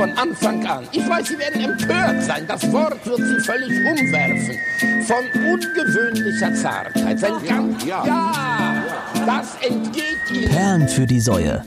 [0.00, 0.84] von Anfang an.
[0.92, 2.46] Ich weiß, Sie werden empört sein.
[2.48, 4.56] Das Wort wird Sie völlig umwerfen.
[5.04, 7.18] Von ungewöhnlicher Zartheit.
[7.18, 8.06] Sein ganz, ja.
[8.06, 8.84] ja,
[9.26, 10.48] das entgeht Ihnen.
[10.48, 11.66] Perlen für die Säue.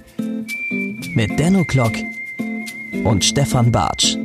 [1.14, 1.94] Mit Denno Klock
[3.04, 4.18] und Stefan Bartsch.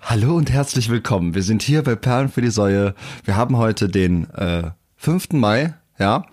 [0.00, 1.36] Hallo und herzlich willkommen.
[1.36, 2.96] Wir sind hier bei Perlen für die Säue.
[3.24, 5.34] Wir haben heute den äh, 5.
[5.34, 6.24] Mai, ja.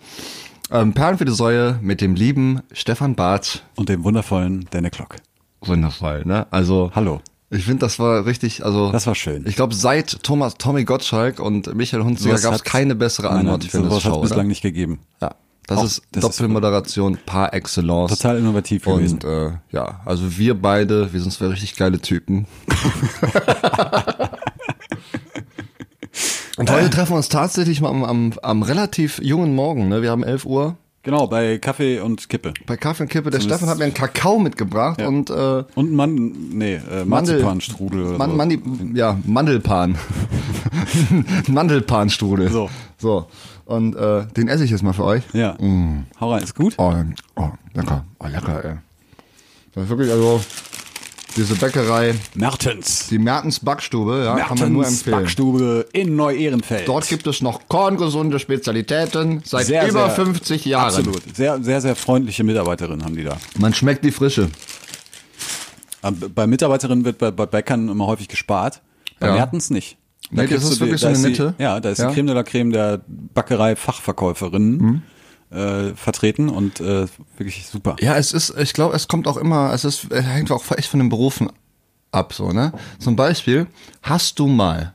[0.71, 3.59] Ähm, Perlen für die Säue mit dem lieben Stefan Bartsch.
[3.75, 5.17] Und dem wundervollen Denne Klock.
[5.61, 6.47] Wundervoll, ne?
[6.51, 6.91] Also.
[6.93, 7.21] Hallo.
[7.49, 8.91] Ich finde, das war richtig, also.
[8.91, 9.45] Das war schön.
[9.47, 13.69] Ich glaube, seit Thomas, Tommy Gottschalk und Michael Hunziger gab es keine bessere Antwort nein,
[13.73, 14.11] nein, für das Show.
[14.11, 14.99] hat es bislang nicht gegeben.
[15.21, 15.35] Ja.
[15.67, 18.11] Das Auch, ist das Doppelmoderation ist par excellence.
[18.11, 19.15] Total innovativ gewesen.
[19.15, 22.47] Und äh, ja, also wir beide, wir sind zwei richtig geile Typen.
[26.57, 29.89] Und heute treffen wir uns tatsächlich mal am, am, am relativ jungen Morgen.
[29.89, 30.01] Ne?
[30.01, 30.75] Wir haben 11 Uhr.
[31.07, 32.53] Genau, bei Kaffee und Kippe.
[32.65, 33.29] Bei Kaffee und Kippe.
[33.29, 35.07] Der Zumindest Stefan hat mir einen Kakao mitgebracht ja.
[35.07, 38.35] und äh, und Man nee, äh, Marzipanstrudel Man.
[38.35, 38.61] Mandi,
[38.93, 39.97] ja, Mandelpan.
[41.47, 42.49] Mandelpanstrudel.
[42.49, 42.69] So.
[42.97, 43.27] So.
[43.63, 45.23] Und äh, den esse ich jetzt mal für euch.
[45.31, 45.53] Ja.
[45.53, 46.07] Mm.
[46.19, 46.73] Hau rein, ist gut?
[46.77, 46.93] Oh,
[47.37, 48.03] oh, lecker.
[48.19, 48.75] Oh, lecker, ey.
[49.75, 50.41] Das ist wirklich, also,
[51.37, 52.15] diese Bäckerei.
[52.35, 53.07] Mertens.
[53.07, 55.17] Die Mertens Backstube, ja, Mertens kann man nur empfehlen.
[55.19, 56.87] Backstube in Neu-Ehrenfeld.
[56.87, 60.87] Dort gibt es noch korngesunde Spezialitäten seit sehr, über sehr, 50 Jahren.
[60.87, 61.21] Absolut.
[61.35, 63.37] Sehr, sehr, sehr freundliche Mitarbeiterinnen haben die da.
[63.57, 64.49] Man schmeckt die Frische.
[66.35, 68.81] Bei Mitarbeiterinnen wird bei, bei Bäckern immer häufig gespart.
[69.19, 69.33] Bei Ja.
[69.33, 69.97] Mertens nicht.
[70.31, 71.31] Da Nee, das ist wirklich die, so eine.
[71.57, 72.09] Die, ja, da ist Ja.
[72.09, 75.01] die Creme de la Creme der Bäckerei-Fachverkäuferinnen Mhm.
[75.49, 77.95] Äh, vertreten und äh, wirklich super.
[77.99, 80.89] Ja, es ist, ich glaube, es kommt auch immer, es ist, es hängt auch echt
[80.89, 81.49] von den Berufen
[82.11, 82.73] ab, so, ne?
[82.99, 83.67] Zum Beispiel,
[84.01, 84.93] hast du mal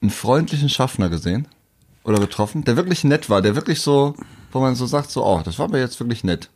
[0.00, 1.48] einen freundlichen Schaffner gesehen?
[2.04, 2.64] Oder getroffen?
[2.64, 4.14] Der wirklich nett war, der wirklich so,
[4.52, 6.50] wo man so sagt, so, oh, das war mir jetzt wirklich nett.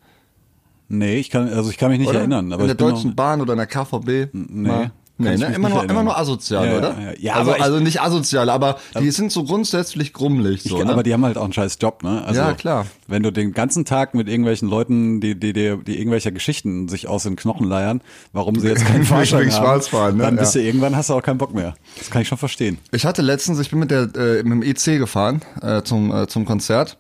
[0.89, 2.21] Nee, ich kann, also ich kann mich nicht Oder?
[2.21, 2.53] erinnern.
[2.53, 4.33] Aber in der Deutschen Bahn oder in der KVB?
[4.33, 4.91] Nee, Mal?
[5.21, 5.53] Nee, ne?
[5.53, 6.97] Immer nur, immer nur asozial, Ja, oder?
[7.01, 10.85] ja, ja, also, ich- also nicht asozial, aber die sind so grundsätzlich grummelig, so, ich,
[10.85, 10.93] ne?
[10.93, 12.23] aber die haben halt auch einen scheiß Job, ne?
[12.25, 12.87] Also, Ja, klar.
[13.09, 17.09] Wenn du den ganzen Tag mit irgendwelchen Leuten, die, die, die, die irgendwelcher Geschichten sich
[17.09, 18.01] aus den Knochen leiern,
[18.33, 20.23] warum sie jetzt keinen Fahrschein haben, Schwarzfahren, ne?
[20.23, 21.75] dann bist du irgendwann hast du auch keinen Bock mehr.
[21.99, 22.79] Das kann ich schon verstehen.
[22.93, 26.29] Ich hatte letztens, ich bin mit der äh, mit dem EC gefahren äh, zum äh,
[26.29, 26.97] zum Konzert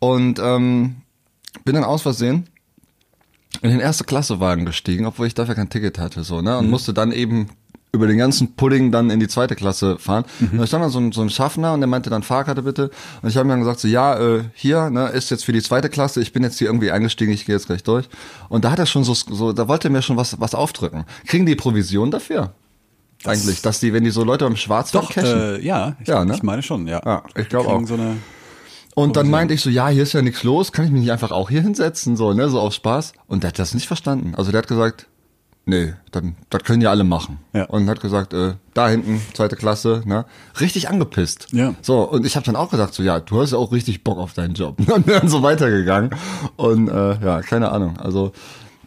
[0.00, 0.96] und ähm,
[1.64, 2.48] bin dann aus Versehen
[3.62, 6.70] in den erste Klasse Wagen gestiegen, obwohl ich dafür kein Ticket hatte, so ne und
[6.70, 7.48] musste dann eben
[7.90, 10.24] über den ganzen Pudding dann in die zweite Klasse fahren.
[10.40, 12.90] Und da stand dann so ein, so ein Schaffner und der meinte dann Fahrkarte bitte.
[13.22, 15.62] Und ich habe mir dann gesagt so ja äh, hier ne ist jetzt für die
[15.62, 16.20] zweite Klasse.
[16.20, 17.32] Ich bin jetzt hier irgendwie eingestiegen.
[17.32, 18.08] Ich gehe jetzt gleich durch.
[18.50, 21.04] Und da hat er schon so so da wollte er mir schon was was aufdrücken.
[21.26, 22.52] Kriegen die Provision dafür?
[23.24, 25.40] Eigentlich, dass die, wenn die so Leute beim Schwarzwald cashen.
[25.40, 26.34] Äh, ja, ich, Ja, ne?
[26.34, 27.00] ich meine schon, ja.
[27.04, 27.88] Ja, ich glaub Kriegen auch.
[27.88, 28.16] So eine,
[28.98, 31.12] Und dann meinte ich so, ja, hier ist ja nichts los, kann ich mich nicht
[31.12, 33.12] einfach auch hier hinsetzen, so, ne, so auf Spaß.
[33.28, 34.34] Und der hat das nicht verstanden.
[34.36, 35.06] Also der hat gesagt,
[35.66, 37.38] nee, dann, das können ja alle machen.
[37.52, 37.66] Ja.
[37.66, 40.24] Und hat gesagt, äh, da hinten, zweite Klasse, ne,
[40.58, 41.46] richtig angepisst.
[41.52, 41.74] Ja.
[41.80, 44.18] So, und ich habe dann auch gesagt, so, ja, du hast ja auch richtig Bock
[44.18, 44.80] auf deinen Job.
[44.92, 46.10] Und dann so weitergegangen.
[46.56, 47.98] Und äh, ja, keine Ahnung.
[47.98, 48.32] Also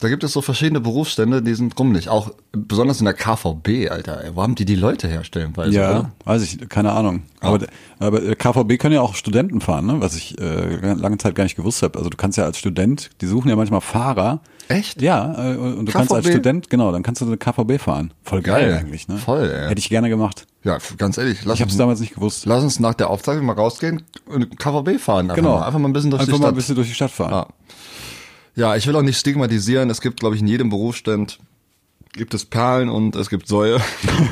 [0.02, 2.10] da gibt es so verschiedene Berufsstände, die sind grummelig.
[2.10, 4.24] Auch besonders in der KVB, Alter.
[4.24, 5.56] Ey, wo haben die die Leute herstellen?
[5.56, 6.12] Weißt ja, oder?
[6.26, 7.22] weiß ich, keine Ahnung.
[7.40, 7.70] Aber, der-
[8.00, 10.02] aber der KVB können ja auch Studenten fahren, ne?
[10.02, 11.98] was ich äh, lange Zeit gar nicht gewusst habe.
[11.98, 14.42] Also du kannst ja als Student, die suchen ja manchmal Fahrer.
[14.68, 15.02] Echt?
[15.02, 16.32] Ja, äh, und du kannst als KVB?
[16.34, 18.14] Student, genau, dann kannst du eine KVB fahren.
[18.24, 18.80] Voll geil, Geil.
[18.80, 19.18] eigentlich, ne?
[19.18, 19.70] Voll, ey.
[19.70, 20.48] Hätte ich gerne gemacht.
[20.64, 22.46] Ja, ganz ehrlich, lass Ich habe es damals nicht gewusst.
[22.46, 25.26] lass uns nach der Aufzeichnung mal rausgehen und KVB fahren.
[25.26, 25.60] Einfach Genau.
[25.60, 25.66] Mal.
[25.68, 26.54] Einfach mal ein bisschen durch Einfach die mal Stadt.
[26.54, 27.32] ein bisschen durch die Stadt fahren.
[27.32, 27.48] Ja.
[28.56, 29.90] Ja, ich will auch nicht stigmatisieren.
[29.90, 31.40] Es gibt, glaube ich, in jedem Berufsstand
[32.14, 33.80] gibt es Perlen und es gibt Säue,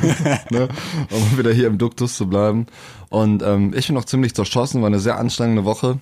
[0.49, 0.67] ne?
[1.09, 2.67] um wieder hier im Duktus zu bleiben.
[3.09, 5.99] Und ähm, ich bin noch ziemlich zerschossen, war eine sehr anstrengende Woche.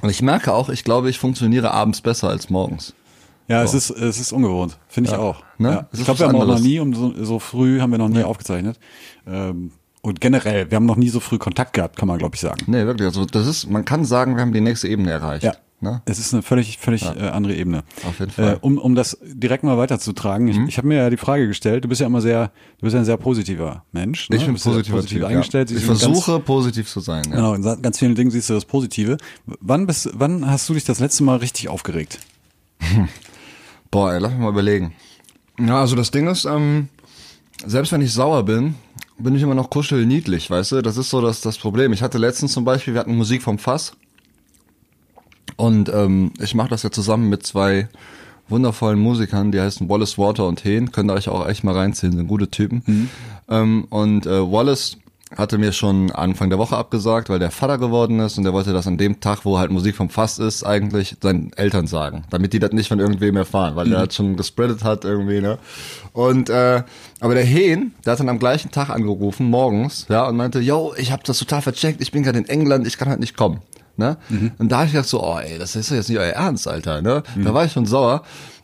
[0.00, 2.94] Und ich merke auch, ich glaube, ich funktioniere abends besser als morgens.
[3.48, 5.42] Ja, es ist es ist ungewohnt, finde ich auch.
[5.58, 5.70] ne?
[5.70, 5.88] Ja.
[5.92, 6.62] Ich glaube, wir haben auch noch anderes.
[6.62, 8.78] nie um so, so früh haben wir noch nie aufgezeichnet.
[9.26, 9.72] Ähm,
[10.02, 12.60] und generell, wir haben noch nie so früh Kontakt gehabt, kann man glaube ich sagen.
[12.68, 13.08] Nee, wirklich.
[13.08, 15.42] Also das ist, man kann sagen, wir haben die nächste Ebene erreicht.
[15.42, 15.54] Ja.
[15.82, 16.02] Ne?
[16.04, 17.84] Es ist eine völlig, völlig äh, andere Ebene.
[18.06, 18.44] Auf jeden Fall.
[18.44, 18.52] Mhm.
[18.52, 21.84] Äh, um, um das direkt mal weiterzutragen, ich, ich habe mir ja die Frage gestellt,
[21.84, 22.48] du bist ja immer sehr,
[22.78, 24.28] du bist ja ein sehr positiver Mensch.
[24.28, 24.36] Ne?
[24.36, 25.28] Ich bin ja positiv, positiv ja.
[25.28, 25.70] eingestellt.
[25.70, 27.22] Ich siehst in versuche positiv zu sein.
[27.22, 27.54] Ganz, Ja.
[27.54, 29.16] genau, in ganz vielen Dingen siehst du das Positive.
[29.46, 32.18] Wann bist, wann hast du dich das letzte Mal richtig aufgeregt?
[33.90, 34.92] Boah, ey, lass mich mal überlegen.
[35.58, 36.88] Ja, also das Ding ist, ähm,
[37.66, 38.74] selbst wenn ich sauer bin,
[39.18, 40.82] bin ich immer noch kuschelniedlich, weißt du?
[40.82, 41.92] Das ist so das, das Problem.
[41.92, 43.92] Ich hatte letztens zum Beispiel, wir hatten Musik vom Fass.
[45.60, 47.86] Und ähm, ich mache das ja zusammen mit zwei
[48.48, 50.90] wundervollen Musikern, die heißen Wallace Water und Hehn.
[50.90, 52.82] Könnt ihr euch auch echt mal reinziehen, sind gute Typen.
[53.50, 54.96] Ähm, und äh, Wallace
[55.36, 58.72] hatte mir schon Anfang der Woche abgesagt, weil der Vater geworden ist und der wollte
[58.72, 62.54] das an dem Tag, wo halt Musik vom Fass ist, eigentlich seinen Eltern sagen, damit
[62.54, 65.58] die das nicht von irgendwem erfahren, weil der halt schon gespreadet hat irgendwie, ne?
[66.12, 66.82] Und äh,
[67.20, 70.94] aber der Hehn, der hat dann am gleichen Tag angerufen, morgens, ja, und meinte, yo,
[70.96, 73.60] ich habe das total vercheckt, ich bin gerade in England, ich kann halt nicht kommen.
[74.00, 74.16] Ne?
[74.58, 76.66] Und da hab ich gedacht so, oh ey, das ist ja jetzt nicht euer Ernst,
[76.66, 77.02] Alter.
[77.02, 77.22] Ne?
[77.36, 78.22] Da war ich schon sauer.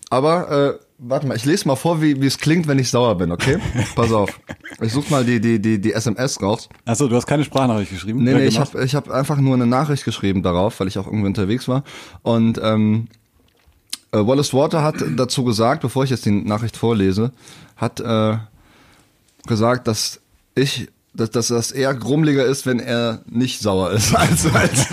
[0.09, 3.17] Aber äh, warte mal, ich lese mal vor, wie wie es klingt, wenn ich sauer
[3.19, 3.59] bin, okay?
[3.95, 4.41] Pass auf.
[4.81, 6.69] Ich such mal die die die die SMS raus.
[6.85, 8.23] Achso, du hast keine Sprachnachricht geschrieben?
[8.25, 11.07] Nee, nee, ich habe ich hab einfach nur eine Nachricht geschrieben darauf, weil ich auch
[11.07, 11.83] irgendwie unterwegs war.
[12.23, 13.09] Und ähm,
[14.13, 17.33] äh, Wallace Water hat dazu gesagt, bevor ich jetzt die Nachricht vorlese,
[17.77, 18.39] hat äh,
[19.47, 20.21] gesagt, dass
[20.55, 24.15] ich dass, dass das eher grummeliger ist, wenn er nicht sauer ist.
[24.17, 24.87] Als, als,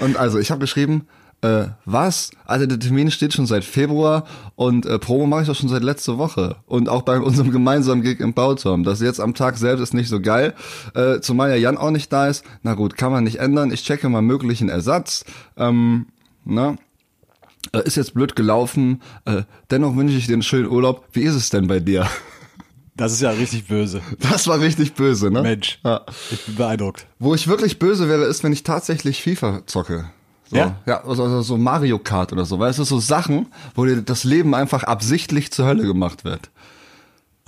[0.00, 1.06] und also, ich habe geschrieben,
[1.42, 2.32] äh, was?
[2.44, 4.26] Also der Termin steht schon seit Februar
[4.56, 6.56] und äh, Promo mache ich doch schon seit letzter Woche.
[6.66, 8.84] Und auch bei unserem gemeinsamen Gig im Bauturm.
[8.84, 10.54] Das jetzt am Tag selbst ist nicht so geil.
[10.94, 12.44] Äh, zumal ja Jan auch nicht da ist.
[12.62, 13.72] Na gut, kann man nicht ändern.
[13.72, 15.24] Ich checke mal möglichen Ersatz.
[15.56, 16.06] Ähm,
[16.44, 16.76] na,
[17.72, 19.00] äh, ist jetzt blöd gelaufen.
[19.24, 21.06] Äh, dennoch wünsche ich dir einen schönen Urlaub.
[21.12, 22.06] Wie ist es denn bei dir?
[23.00, 24.02] Das ist ja richtig böse.
[24.18, 25.40] Das war richtig böse, ne?
[25.40, 25.78] Mensch.
[25.82, 26.02] Ja.
[26.30, 27.06] Ich bin beeindruckt.
[27.18, 30.10] Wo ich wirklich böse wäre, ist, wenn ich tatsächlich FIFA zocke.
[30.50, 30.76] So, Ja?
[30.84, 32.58] Ja, also, also so Mario Kart oder so.
[32.58, 36.50] Weißt du, so Sachen, wo dir das Leben einfach absichtlich zur Hölle gemacht wird.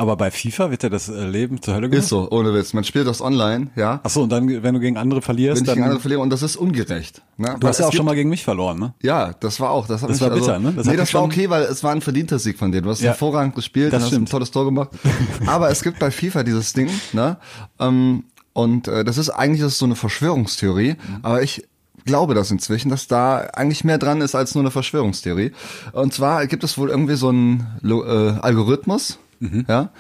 [0.03, 2.03] Aber bei FIFA wird ja das äh, Leben zur Hölle gemacht?
[2.03, 2.73] Ist so, ohne Witz.
[2.73, 4.01] Man spielt das online, ja.
[4.03, 5.75] Achso, und dann, wenn du gegen andere verlierst, Wenn ich dann.
[5.77, 7.23] gegen andere verliere und das ist ungerecht.
[7.37, 7.57] Ne?
[7.61, 8.95] du hast ja auch schon mal gegen mich verloren, ne?
[9.01, 9.87] Ja, das war auch.
[9.87, 10.73] Das, hat Das mich war bitter, also, ne?
[10.75, 12.83] Das nee, das war okay, weil es war ein verdienter Sieg von dir.
[12.83, 13.11] Du hast Ja.
[13.11, 14.91] hervorragend gespielt, Das hast ein tolles Tor gemacht.
[15.47, 17.37] Aber es gibt bei FIFA dieses Ding, ne?
[17.79, 21.19] Ähm, und äh, das ist eigentlich das ist so eine Verschwörungstheorie, Mhm.
[21.23, 21.65] aber ich
[22.05, 25.53] glaube das inzwischen, dass da eigentlich mehr dran ist als nur eine Verschwörungstheorie.
[25.93, 29.65] Und zwar gibt es wohl irgendwie so einen äh, Algorithmus, Mhm.
[29.69, 29.91] ja,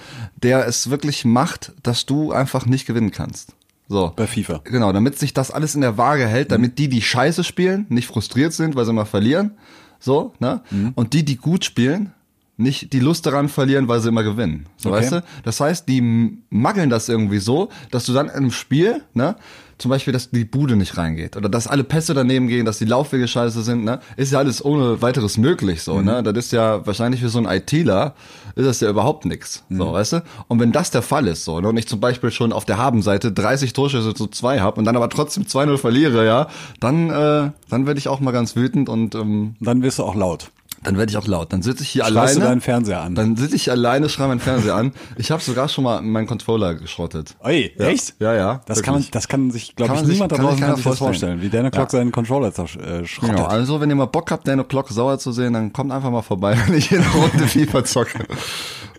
[0.42, 3.54] der es wirklich macht, dass du einfach nicht gewinnen kannst.
[3.88, 4.12] So.
[4.14, 4.60] Bei FIFA.
[4.64, 8.06] Genau, damit sich das alles in der Waage hält, damit die, die scheiße spielen, nicht
[8.06, 9.52] frustriert sind, weil sie mal verlieren.
[9.98, 10.62] So, ne?
[10.70, 10.92] Mhm.
[10.94, 12.12] Und die, die gut spielen,
[12.56, 14.66] nicht die Lust daran verlieren, weil sie immer gewinnen.
[14.76, 14.98] So, Okay.
[14.98, 15.24] weißt du?
[15.42, 19.36] Das heißt, die mageln das irgendwie so, dass du dann im Spiel, ne?
[19.78, 22.84] Zum Beispiel, dass die Bude nicht reingeht oder dass alle Pässe daneben gehen, dass die
[22.84, 24.00] Laufwege scheiße sind, ne?
[24.16, 26.04] Ist ja alles ohne weiteres möglich, so, Mhm.
[26.04, 26.22] ne?
[26.22, 28.14] Das ist ja wahrscheinlich für so einen ITler
[28.54, 29.76] ist das ja überhaupt nix, Mhm.
[29.78, 30.22] so, weißt du?
[30.48, 31.68] Und wenn das der Fall ist, so, ne?
[31.68, 34.94] und ich zum Beispiel schon auf der Habenseite 30 Torschüsse zu zwei habe und dann
[34.96, 36.48] aber trotzdem 2-0 verliere, ja,
[36.80, 40.04] dann, äh, dann werde ich auch mal ganz wütend und ähm, Und dann wirst du
[40.04, 40.50] auch laut.
[40.84, 41.52] Dann werde ich auch laut.
[41.52, 42.34] Dann sitze ich hier Schreist alleine.
[42.34, 43.14] du deinen Fernseher an.
[43.14, 44.92] Dann sitze ich alleine, schreie meinen Fernseher an.
[45.16, 47.36] Ich habe sogar schon mal meinen Controller geschrottet.
[47.42, 47.86] Ey, Ja.
[47.86, 48.14] echt?
[48.18, 48.60] Ja, ja.
[48.66, 49.10] Das kann, man, wirklich.
[49.12, 51.40] das kann sich, glaube Kann ich, sich- niemand da kann draußen kann sich das vorstellen.
[51.42, 51.98] wie Dana Clock Ja.
[51.98, 53.36] seinen Controller zersch- äh, schrottet.
[53.36, 56.10] Genau, also wenn ihr mal Bock habt, Dan O'Clock sauer zu sehen, dann kommt einfach
[56.10, 58.26] mal vorbei, wenn ich eine Runde FIFA zocke.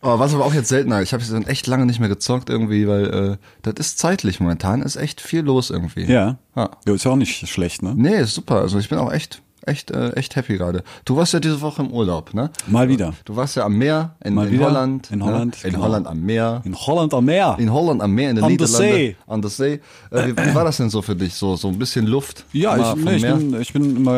[0.01, 1.01] Oh, was aber auch jetzt seltener.
[1.01, 4.81] Ich habe jetzt echt lange nicht mehr gezockt irgendwie, weil äh, das ist zeitlich momentan,
[4.81, 6.03] ist echt viel los irgendwie.
[6.05, 6.37] Ja.
[6.55, 6.69] Ja.
[6.85, 6.93] ja.
[6.93, 7.93] Ist ja auch nicht schlecht, ne?
[7.95, 8.55] Nee, ist super.
[8.61, 10.83] Also ich bin auch echt, echt, äh, echt happy gerade.
[11.05, 12.49] Du warst ja diese Woche im Urlaub, ne?
[12.67, 13.13] Mal wieder.
[13.25, 15.11] Du warst ja am Meer in, in Holland.
[15.11, 15.67] in Holland, Ne?
[15.67, 15.83] In genau.
[15.85, 16.61] Holland am Meer.
[16.65, 17.55] In Holland am Meer.
[17.59, 18.91] In Holland am Meer, in the Niederlanden.
[18.91, 19.13] sea.
[19.27, 19.73] On the sea.
[20.11, 21.33] Äh, wie, wie war das denn so für dich?
[21.33, 22.45] So, so ein bisschen Luft?
[22.53, 24.13] ja, ich, nee, ich, bin, ich bin immer,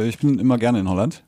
[0.00, 1.22] äh, ich bin immer gerne in Holland.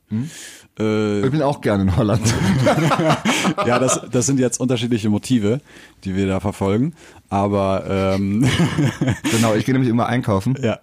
[0.79, 2.21] Äh, ich bin auch gerne in Holland.
[3.65, 5.61] ja, das, das sind jetzt unterschiedliche Motive,
[6.03, 6.93] die wir da verfolgen.
[7.29, 8.45] Aber ähm,
[9.31, 10.57] genau, ich gehe nämlich immer einkaufen.
[10.61, 10.79] ja.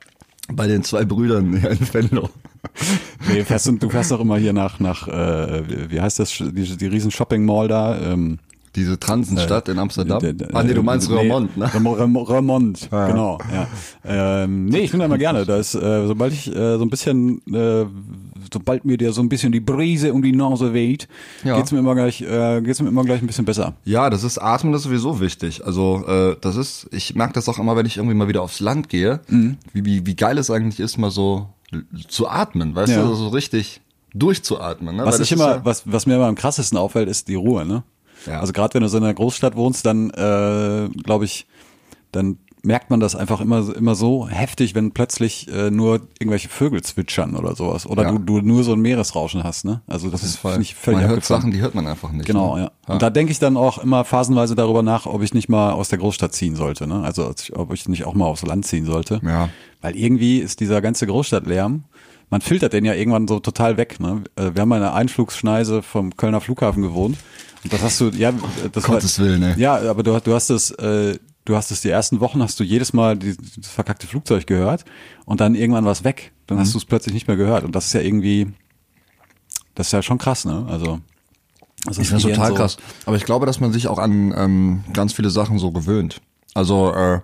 [0.53, 2.29] Bei den zwei Brüdern in Venlo.
[3.29, 6.77] Nee, fährst du, du fährst doch immer hier nach, nach äh, wie heißt das, die,
[6.77, 7.99] die riesen Shopping Mall da?
[8.01, 8.39] Ähm,
[8.77, 10.21] Diese Transenstadt in Amsterdam.
[10.21, 11.73] Der- ah nee, du meinst nee, Remont, ne?
[11.75, 13.09] Rem- Rem- Remont, Ja.
[13.09, 13.39] genau.
[13.53, 13.67] Ja.
[14.45, 15.45] Ähm, nee, ich bin da immer gerne.
[15.45, 17.85] Da ist, äh, sobald ich äh, so ein bisschen, äh,
[18.53, 21.09] sobald mir der so ein bisschen die Brise um die Nase weht,
[21.45, 21.57] Ja.
[21.57, 23.75] geht's mir immer gleich, äh, geht's mir immer gleich ein bisschen besser.
[23.85, 25.65] Ja, das ist Atmen, das ist sowieso wichtig.
[25.67, 28.61] Also äh, das ist, ich merke das auch immer, wenn ich irgendwie mal wieder aufs
[28.61, 29.57] Land gehe, Mhm.
[29.73, 31.49] wie, wie, wie geil es eigentlich ist, mal so
[32.09, 33.03] zu atmen, weißt Ja.
[33.03, 33.81] du, so richtig
[34.15, 34.97] durchzuatmen.
[34.97, 35.05] Ne?
[35.05, 37.83] Was ich immer, ja, was, was mir immer am krassesten auffällt, ist die Ruhe, ne?
[38.27, 38.41] Ja.
[38.41, 41.47] Also gerade wenn du so in einer Großstadt wohnst, dann äh, glaube ich,
[42.13, 46.83] dann merkt man das einfach immer, immer so heftig, wenn plötzlich äh, nur irgendwelche Vögel
[46.83, 47.87] zwitschern oder sowas.
[47.87, 48.13] Oder Ja.
[48.13, 49.83] du, du nur so ein Meeresrauschen hast, ne?
[49.87, 51.25] Also das, ist voll, finde ich völlig man hört.
[51.25, 52.27] Sachen, die hört man einfach nicht.
[52.27, 52.71] Genau, ne?
[52.87, 52.95] ja.
[52.95, 55.89] Und da denke ich dann auch immer phasenweise darüber nach, ob ich nicht mal aus
[55.89, 56.87] der Großstadt ziehen sollte.
[56.87, 57.03] Ne?
[57.03, 59.21] Also ob ich nicht auch mal aufs Land ziehen sollte.
[59.25, 59.49] Ja.
[59.81, 61.85] Weil irgendwie ist dieser ganze Großstadtlärm,
[62.29, 63.99] man filtert den ja irgendwann so total weg.
[64.01, 64.23] Ne?
[64.37, 67.17] Äh, Wir haben mal in einer Einflugsschneise vom Kölner Flughafen gewohnt.
[67.65, 68.33] Und das hast du, ja,
[68.73, 69.61] das Gottes war, Willen, ey.
[69.61, 72.65] Ja, aber du, du hast es, äh, du hast es die ersten Wochen, hast du
[72.65, 74.85] jedes Mal die, das verkackte Flugzeug gehört
[75.25, 76.33] und dann irgendwann war es weg.
[76.47, 76.63] Dann Mhm.
[76.63, 77.65] hast du es plötzlich nicht mehr gehört.
[77.65, 78.49] Und das ist ja irgendwie,
[79.75, 80.67] das ist ja schon krass, ne?
[80.69, 81.01] Also.
[81.87, 82.77] Das Das ist wie total so- krass.
[83.07, 86.21] Aber ich glaube, dass man sich auch an ähm, ganz viele Sachen so gewöhnt.
[86.53, 87.21] Also, äh,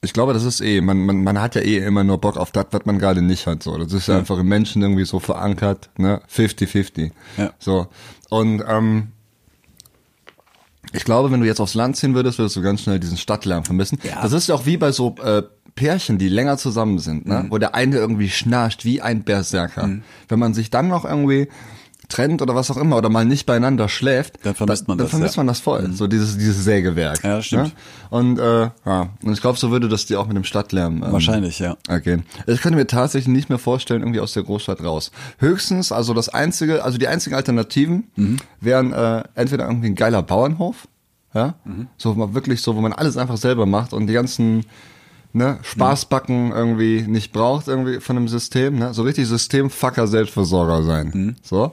[0.00, 2.50] ich glaube, das ist eh, man, man, man hat ja eh immer nur Bock auf
[2.52, 3.62] das, was man gerade nicht hat.
[3.62, 4.20] So, das ist ja, Ja.
[4.20, 6.22] einfach im Menschen irgendwie so verankert, ne?
[6.34, 7.10] 50-50.
[7.36, 7.52] Ja.
[7.58, 7.88] So.
[8.30, 9.08] Und ähm,
[10.92, 13.64] ich glaube, wenn du jetzt aufs Land ziehen würdest, würdest du ganz schnell diesen Stadtlärm
[13.64, 13.98] vermissen.
[14.02, 14.22] Ja.
[14.22, 15.42] Das ist ja auch wie bei so äh,
[15.74, 17.44] Pärchen, die länger zusammen sind, ne?
[17.44, 17.50] Mhm.
[17.50, 19.88] wo der eine irgendwie schnarcht wie ein Berserker.
[20.28, 21.48] Wenn man sich dann noch irgendwie
[22.08, 25.10] trennt oder was auch immer oder mal nicht beieinander schläft, Dann vermisst man dann das,
[25.10, 25.42] vermisst ja.
[25.42, 25.46] Mhm.
[25.46, 25.92] man das voll.
[25.92, 27.22] So dieses dieses Sägewerk.
[27.22, 27.64] Ja, stimmt.
[27.64, 27.72] Ne?
[28.10, 31.12] Und äh, ja, und ich glaube, so würde das dir auch mit dem Stadtlärm ähm,
[31.12, 31.76] Wahrscheinlich, ja.
[31.88, 32.18] Okay.
[32.46, 35.10] Ich könnte mir tatsächlich nicht mehr vorstellen, irgendwie aus der Großstadt raus.
[35.38, 38.36] Höchstens, also das einzige, also die einzigen Alternativen Mhm.
[38.60, 40.88] wären äh, entweder irgendwie ein geiler Bauernhof,
[41.34, 41.88] ja, Mhm.
[41.98, 44.64] so wo man wirklich so, wo man alles einfach selber macht und die ganzen
[45.38, 51.10] ne, Spaßbacken irgendwie nicht braucht irgendwie von einem System, ne, so richtig Systemfucker Selbstversorger sein,
[51.14, 51.36] Mhm.
[51.42, 51.72] so.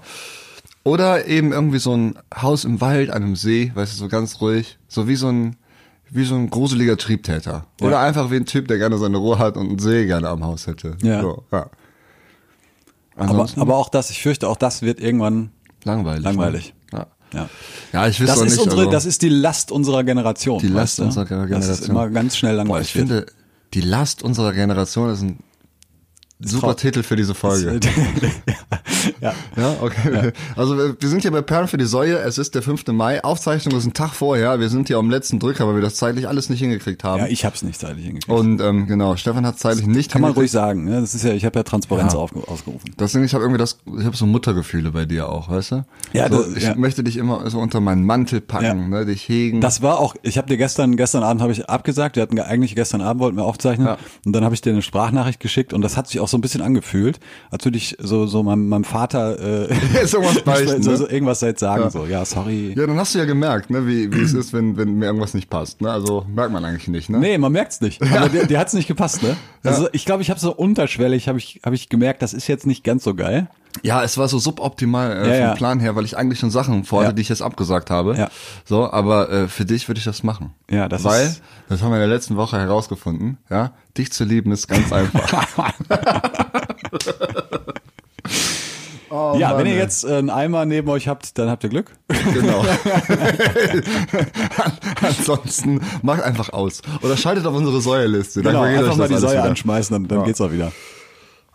[0.84, 4.40] Oder eben irgendwie so ein Haus im Wald, an einem See, weißt du, so ganz
[4.40, 5.58] ruhig, so wie so ein
[6.12, 7.66] wie so ein gruseliger Triebtäter.
[7.82, 8.02] Oder Ja.
[8.04, 10.68] einfach wie ein Typ, der gerne seine Ruhe hat und einen See gerne am Haus
[10.68, 10.96] hätte.
[11.02, 11.20] Ja.
[11.22, 11.70] So, ja.
[13.18, 15.50] Aber, aber auch das, ich fürchte, auch das wird irgendwann
[15.84, 16.24] langweilig.
[16.24, 16.74] langweilig.
[16.92, 17.00] Ne?
[17.00, 17.08] Ja.
[17.34, 17.50] Ja.
[17.92, 18.64] ja, ich wüsste Das auch ist nicht.
[18.64, 20.60] unsere, also, das ist die Last unserer Generation.
[20.60, 21.04] die Last weißt du?
[21.06, 21.60] unserer Generation.
[21.62, 22.88] Das ist immer ganz schnell Boah, langweilig.
[22.88, 23.26] ich finde,
[23.76, 25.40] die Last unserer Generation ist ein
[26.40, 27.74] super Titel für diese Folge.
[27.74, 27.88] wird.
[29.26, 29.34] ja.
[29.58, 30.32] Ja, okay.
[30.56, 32.18] Also wir wir sind hier bei Perlen für die Säue.
[32.18, 32.88] Es ist der 5.
[32.88, 33.24] Mai.
[33.24, 34.60] Aufzeichnung ist ein Tag vorher.
[34.60, 37.20] Wir sind hier am letzten Drücker, weil wir das zeitlich alles nicht hingekriegt haben.
[37.22, 38.30] ja, ich hab's nicht zeitlich hingekriegt.
[38.38, 40.38] und ähm, genau, Stefan hat zeitlich nicht Kann man hingekriegt.
[40.44, 40.86] ruhig sagen.
[40.86, 41.02] Ne?
[41.02, 42.20] Das ist ja, ich habe ja Transparenz Ja.
[42.20, 42.92] Ausgerufen.
[43.00, 45.86] Deswegen, ich habe irgendwie das, ich habe so Muttergefühle bei dir auch, weißt du?
[46.14, 46.76] Ja, so, das- ich ja.
[46.76, 48.74] möchte dich immer so unter meinen Mantel packen, Ja.
[49.00, 49.62] ne, dich hegen.
[49.62, 52.76] Das war auch, ich habe dir gestern, gestern Abend habe ich abgesagt, wir hatten eigentlich
[52.76, 53.98] gestern Abend wollten wir aufzeichnen Ja.
[54.26, 56.42] und dann habe ich dir eine Sprachnachricht geschickt und das hat sich auch so ein
[56.42, 57.20] bisschen angefühlt,
[57.52, 59.66] als würde ich so, so meinem, meinem Vater äh,
[60.04, 60.98] Ist irgendwas beichten, so, ne?
[60.98, 61.90] so irgendwas seit sagen, Ja.
[61.90, 62.74] so, ja, sorry.
[62.78, 65.34] ja, dann hast du ja gemerkt, ne, wie, wie es ist, wenn, wenn mir irgendwas
[65.34, 65.82] nicht passt.
[65.82, 65.92] Ne?
[65.92, 67.20] Also merkt man eigentlich nicht, ne?
[67.20, 68.02] Nee, man merkt's nicht.
[68.02, 69.36] Aber dir, dir hat's nicht gepasst, ne?
[69.64, 72.66] Also ich glaube, ich habe so unterschwellig, habe ich, hab ich gemerkt, das ist jetzt
[72.68, 73.48] nicht ganz so geil.
[73.84, 75.54] Ja, es war so suboptimal äh, Ja, vom ja.
[75.56, 77.14] Plan her, weil ich eigentlich schon Sachen vorhatte, Ja.
[77.14, 78.16] die ich jetzt abgesagt habe.
[78.16, 78.30] Ja.
[78.64, 80.52] So, aber äh, für dich würde ich das machen.
[80.72, 84.24] Ja, das Weil, ist- das haben wir in der letzten Woche herausgefunden, ja, dich zu
[84.24, 85.46] lieben ist ganz einfach.
[89.10, 91.70] Oh, ja, Mann, wenn ihr jetzt äh, einen Eimer neben euch habt, dann habt ihr
[91.70, 91.92] Glück.
[92.34, 92.66] Genau.
[95.02, 96.82] Ansonsten macht einfach aus.
[97.02, 98.42] Oder schaltet auf unsere Säuerliste.
[98.42, 99.44] Dann Genau, euch einfach mal das die Säue wieder.
[99.44, 100.26] anschmeißen, dann, dann Ja.
[100.26, 100.72] geht's auch wieder.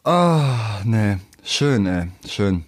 [0.05, 1.17] Ah, nee.
[1.43, 2.09] Schön, ey.
[2.29, 2.65] Schön.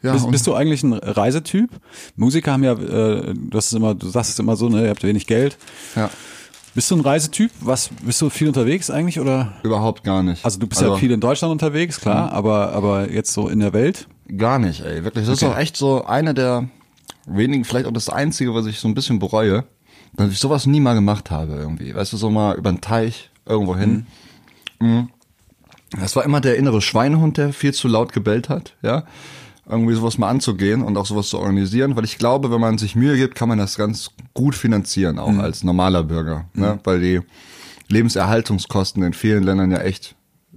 [0.00, 1.70] Ja, Bist, bist du eigentlich ein Reisetyp?
[2.16, 4.90] Musiker haben ja, äh, du hast es immer, du sagst es immer so, ne, ihr
[4.90, 5.58] habt wenig Geld.
[5.96, 6.08] ja,
[6.78, 7.50] Bist du ein Reisetyp?
[7.60, 9.54] Was, bist du viel unterwegs eigentlich oder?
[9.64, 10.44] überhaupt gar nicht.
[10.44, 12.02] Also du bist ja viel in Deutschland unterwegs, Mhm.
[12.02, 14.06] klar, aber, aber jetzt so in der Welt?
[14.36, 15.02] Gar nicht, ey.
[15.02, 15.26] Wirklich.
[15.26, 15.52] Das ist Okay.
[15.52, 16.68] auch echt so eine der
[17.26, 19.64] wenigen, vielleicht auch das Einzige, was ich so ein bisschen bereue,
[20.14, 21.92] dass ich sowas nie mal gemacht habe irgendwie.
[21.96, 24.06] Weißt du, so mal über den Teich irgendwo hin.
[24.78, 25.08] Mhm.
[26.00, 29.02] Das war immer der innere Schweinehund, der viel zu laut gebellt hat, ja.
[29.70, 32.96] Irgendwie sowas mal anzugehen und auch sowas zu organisieren, weil ich glaube, wenn man sich
[32.96, 36.78] Mühe gibt, kann man das ganz gut finanzieren, auch als normaler Bürger, ne?
[36.84, 37.20] Weil die
[37.88, 40.14] Lebenserhaltungskosten in vielen Ländern ja echt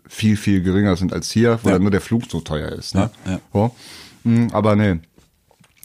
[0.07, 1.79] viel, viel geringer sind als hier, wo Ja.
[1.79, 3.09] nur der Flug so teuer ist, ne?
[3.25, 3.39] Ja, ja.
[3.53, 3.75] So.
[4.23, 4.99] Mm, Aber nee.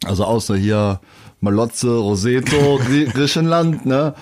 [0.04, 1.00] Also außer hier
[1.40, 4.14] Malotze, Roseto, Grie- Griechenland, ne?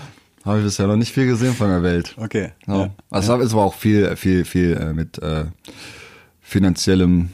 [0.45, 2.15] Habe ich bisher noch nicht viel gesehen von der Welt.
[2.19, 2.53] Okay.
[2.67, 2.77] Ja.
[2.85, 2.91] Ja.
[3.11, 5.45] Also es war auch viel, viel, viel äh, mit äh,
[6.41, 7.31] finanziellem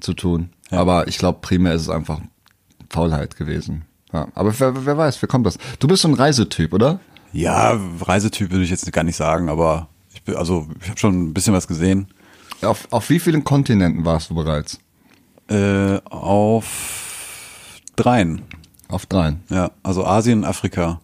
[0.00, 0.50] zu tun.
[0.70, 0.78] Ja.
[0.78, 2.20] Aber ich glaube, primär ist es einfach
[2.90, 3.84] Faulheit gewesen.
[4.12, 4.28] Ja.
[4.34, 5.58] Aber wer, wer weiß, wer kommt das?
[5.78, 7.00] Du bist so ein Reisetyp, oder?
[7.32, 11.28] Ja, Reisetyp würde ich jetzt gar nicht sagen, aber ich bin, also ich habe schon
[11.28, 12.08] ein bisschen was gesehen.
[12.62, 14.78] Auf, auf wie vielen Kontinenten warst du bereits?
[15.48, 18.42] Äh, auf dreien.
[18.88, 19.42] Auf dreien.
[19.50, 21.00] Ja, also Asien, Afrika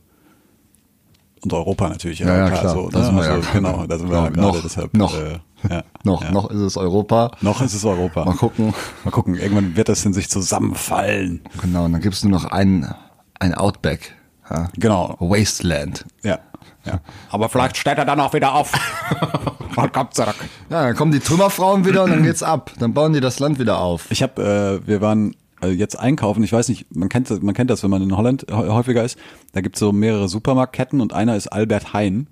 [1.42, 2.20] und Europa natürlich.
[2.20, 2.74] Ja, ja, klar.
[2.74, 2.90] Ne?
[2.92, 4.94] wir ja also, genau, da sind wir ja gerade noch- deshalb.
[4.94, 5.14] noch.
[5.14, 5.38] Äh,
[5.70, 6.30] ja, Noch, ja.
[6.32, 7.30] noch ist es Europa.
[7.40, 8.24] Noch ist es Europa.
[8.24, 8.74] Mal gucken.
[9.04, 11.40] Mal gucken, irgendwann wird das in sich zusammenfallen.
[11.62, 12.92] Genau, und dann gibt's nur noch ein,
[13.40, 14.14] ein Outback.
[14.50, 14.68] Ja.
[14.76, 15.16] Genau.
[15.20, 16.04] Wasteland.
[16.22, 16.38] Ja.
[16.84, 17.00] ja.
[17.30, 18.72] Aber vielleicht steht er dann auch wieder auf
[19.76, 20.36] und kommt zurück.
[20.70, 22.72] Ja, dann kommen die Trümmerfrauen wieder und dann geht's ab.
[22.78, 24.10] Dann bauen die das Land wieder auf.
[24.10, 26.42] Ich habe, äh, wir waren äh, jetzt einkaufen.
[26.44, 29.02] Ich weiß nicht, man kennt, das- man kennt das, wenn man in Holland hä- häufiger
[29.02, 29.18] ist.
[29.52, 32.26] Da gibt's so mehrere Supermarktketten und einer ist Albert Heijn.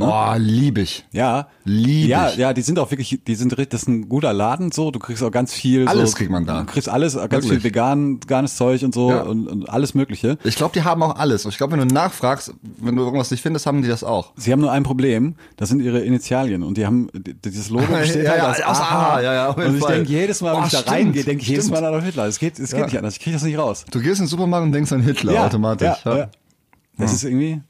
[0.00, 1.04] Oh, lieb ich.
[1.12, 2.36] Ja, Lieb ja, ich.
[2.36, 4.90] ja, die sind auch wirklich, die sind, richtig- das ist ein guter Laden so.
[4.90, 5.86] Du kriegst auch ganz viel.
[5.86, 6.60] Alles so, kriegt man da.
[6.60, 7.50] Du kriegst alles, ganz Wirklich.
[7.52, 9.22] viel vegan, veganes Zeug und so Ja.
[9.22, 10.36] und, und alles Mögliche.
[10.42, 11.44] Ich glaube, die haben auch alles.
[11.44, 14.32] Und ich glaube, wenn du nachfragst, wenn du irgendwas nicht findest, haben die das auch.
[14.36, 17.08] Sie haben nur ein Problem, das sind ihre Initialien und die haben
[17.44, 19.20] dieses Logo besteht Ja, halt ja, aus aus A.
[19.22, 21.22] Ja, ja, auf jeden und ich denke jedes Mal, wenn Oh, ich da stimmt, reingehe,
[21.24, 21.70] denke ich jedes.
[21.70, 22.26] Mal an Hitler.
[22.26, 22.86] Es geht, es geht Ja.
[22.86, 23.14] nicht anders.
[23.14, 23.84] Ich kriege das nicht raus.
[23.92, 25.98] Du gehst in den Supermarkt und denkst an Hitler automatisch.
[26.04, 26.28] Ja, ja.
[26.98, 27.60] Das ist irgendwie.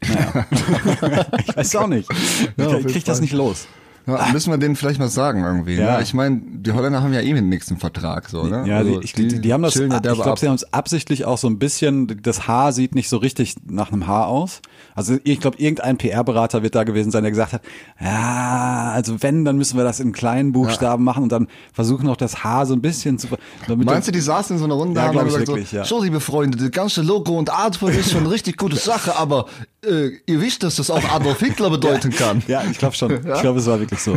[0.00, 0.46] Naja.
[1.38, 2.08] ich weiß auch nicht.
[2.10, 3.66] Ich, ich krieg das nicht los.
[4.08, 5.74] Ja, müssen wir denen vielleicht mal sagen irgendwie.
[5.76, 5.98] Ja.
[5.98, 6.02] Ne?
[6.02, 8.64] Ich meine, die Holländer haben ja eh den nächsten Vertrag, so, ne?
[8.66, 11.24] Ja, Also die, ich, die, die haben das, ja ich glaube, sie haben es absichtlich
[11.24, 14.60] auch so ein bisschen, das Haar sieht nicht so richtig nach einem Haar aus.
[14.94, 17.62] Also ich glaube, irgendein PR-Berater wird da gewesen sein, der gesagt hat,
[18.00, 22.16] ja, also wenn, dann müssen wir das in kleinen Buchstaben machen und dann versuchen noch
[22.16, 23.28] das Haar so ein bisschen zu...
[23.68, 25.84] Meinst du, die saßen in so einer Runde Ja, haben gesagt wirklich, so, ja.
[25.84, 29.46] so, liebe Freunde, das ganze Logo und Artwork ist schon eine richtig gute Sache, aber
[29.84, 32.42] äh, ihr wisst, dass das auch Adolf Hitler bedeuten kann.
[32.48, 33.08] Ja, ich glaube schon.
[33.38, 34.12] Ich glaube, es war wirklich so.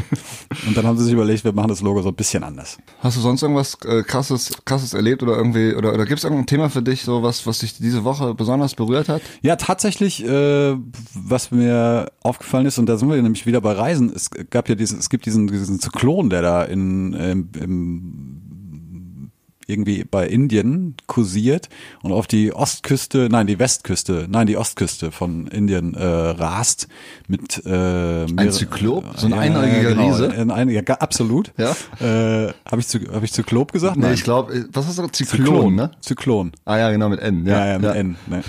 [0.67, 2.77] Und dann haben sie sich überlegt, wir machen das Logo so ein bisschen anders.
[2.99, 6.47] Hast du sonst irgendwas äh, krasses, krasses erlebt oder irgendwie, oder, oder gibt es irgendein
[6.47, 9.21] Thema für dich, so was, was dich diese Woche besonders berührt hat?
[9.41, 10.75] Ja, tatsächlich, äh,
[11.13, 14.75] was mir aufgefallen ist, und da sind wir nämlich wieder bei Reisen, es gab ja
[14.75, 18.40] diesen, es gibt diesen, diesen Zyklon, der da in, ähm, im,
[19.71, 21.69] irgendwie bei Indien kursiert
[22.03, 26.87] und auf die Ostküste, nein, die Westküste, nein, die Ostküste von Indien äh, rast
[27.27, 27.69] mit äh,
[28.25, 29.05] mehrere- Zyklop?
[29.15, 30.31] So ein einäugiger Riese?
[30.31, 31.51] Ein, ein, ja, absolut.
[31.57, 31.71] Ja.
[31.99, 33.95] Äh, Habe ich, zu, hab ich Zyklop gesagt?
[33.95, 34.13] Nee, Nein.
[34.13, 35.15] ich glaube, was hast du gesagt?
[35.15, 35.91] Zyklon, ne?
[36.01, 36.51] Zyklon.
[36.65, 37.45] Ah ja, genau, mit N.
[37.45, 38.15] Ja, ja, mit N.
[38.27, 38.43] Ne.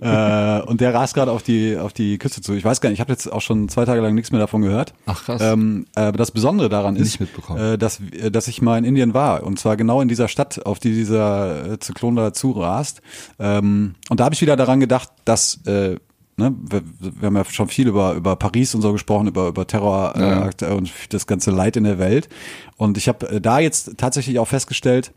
[0.00, 2.54] äh, und der rast gerade auf die auf die Küste zu.
[2.54, 4.62] Ich weiß gar nicht, ich habe jetzt auch schon zwei Tage lang nichts mehr davon
[4.62, 4.94] gehört.
[5.06, 5.40] Ach, krass.
[5.42, 9.14] Ähm, äh, aber das Besondere daran ist, äh, dass äh, dass ich mal in Indien
[9.14, 13.02] war und zwar genau in dieser Stadt, auf die dieser äh, Zyklon da zurast.
[13.38, 15.96] Ähm, und da habe ich wieder daran gedacht, dass äh,
[16.38, 19.66] Ne, wir, wir haben ja schon viel über über Paris und so gesprochen, über über
[19.66, 22.30] Terrorakte äh, und das ganze Leid in der Welt.
[22.78, 25.12] Und ich habe äh, da jetzt tatsächlich auch festgestellt,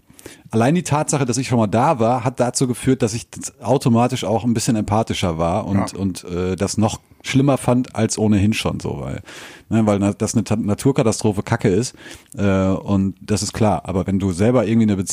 [0.51, 3.27] allein die Tatsache, dass ich schon mal da war, hat dazu geführt, dass ich
[3.61, 8.53] automatisch auch ein bisschen empathischer war und und äh, das noch schlimmer fand als ohnehin
[8.53, 9.21] schon so, weil
[9.69, 11.95] ne, weil das eine Ta- Naturkatastrophe Kacke ist
[12.37, 13.81] äh, und das ist klar.
[13.85, 15.03] Aber wenn du selber irgendwie eine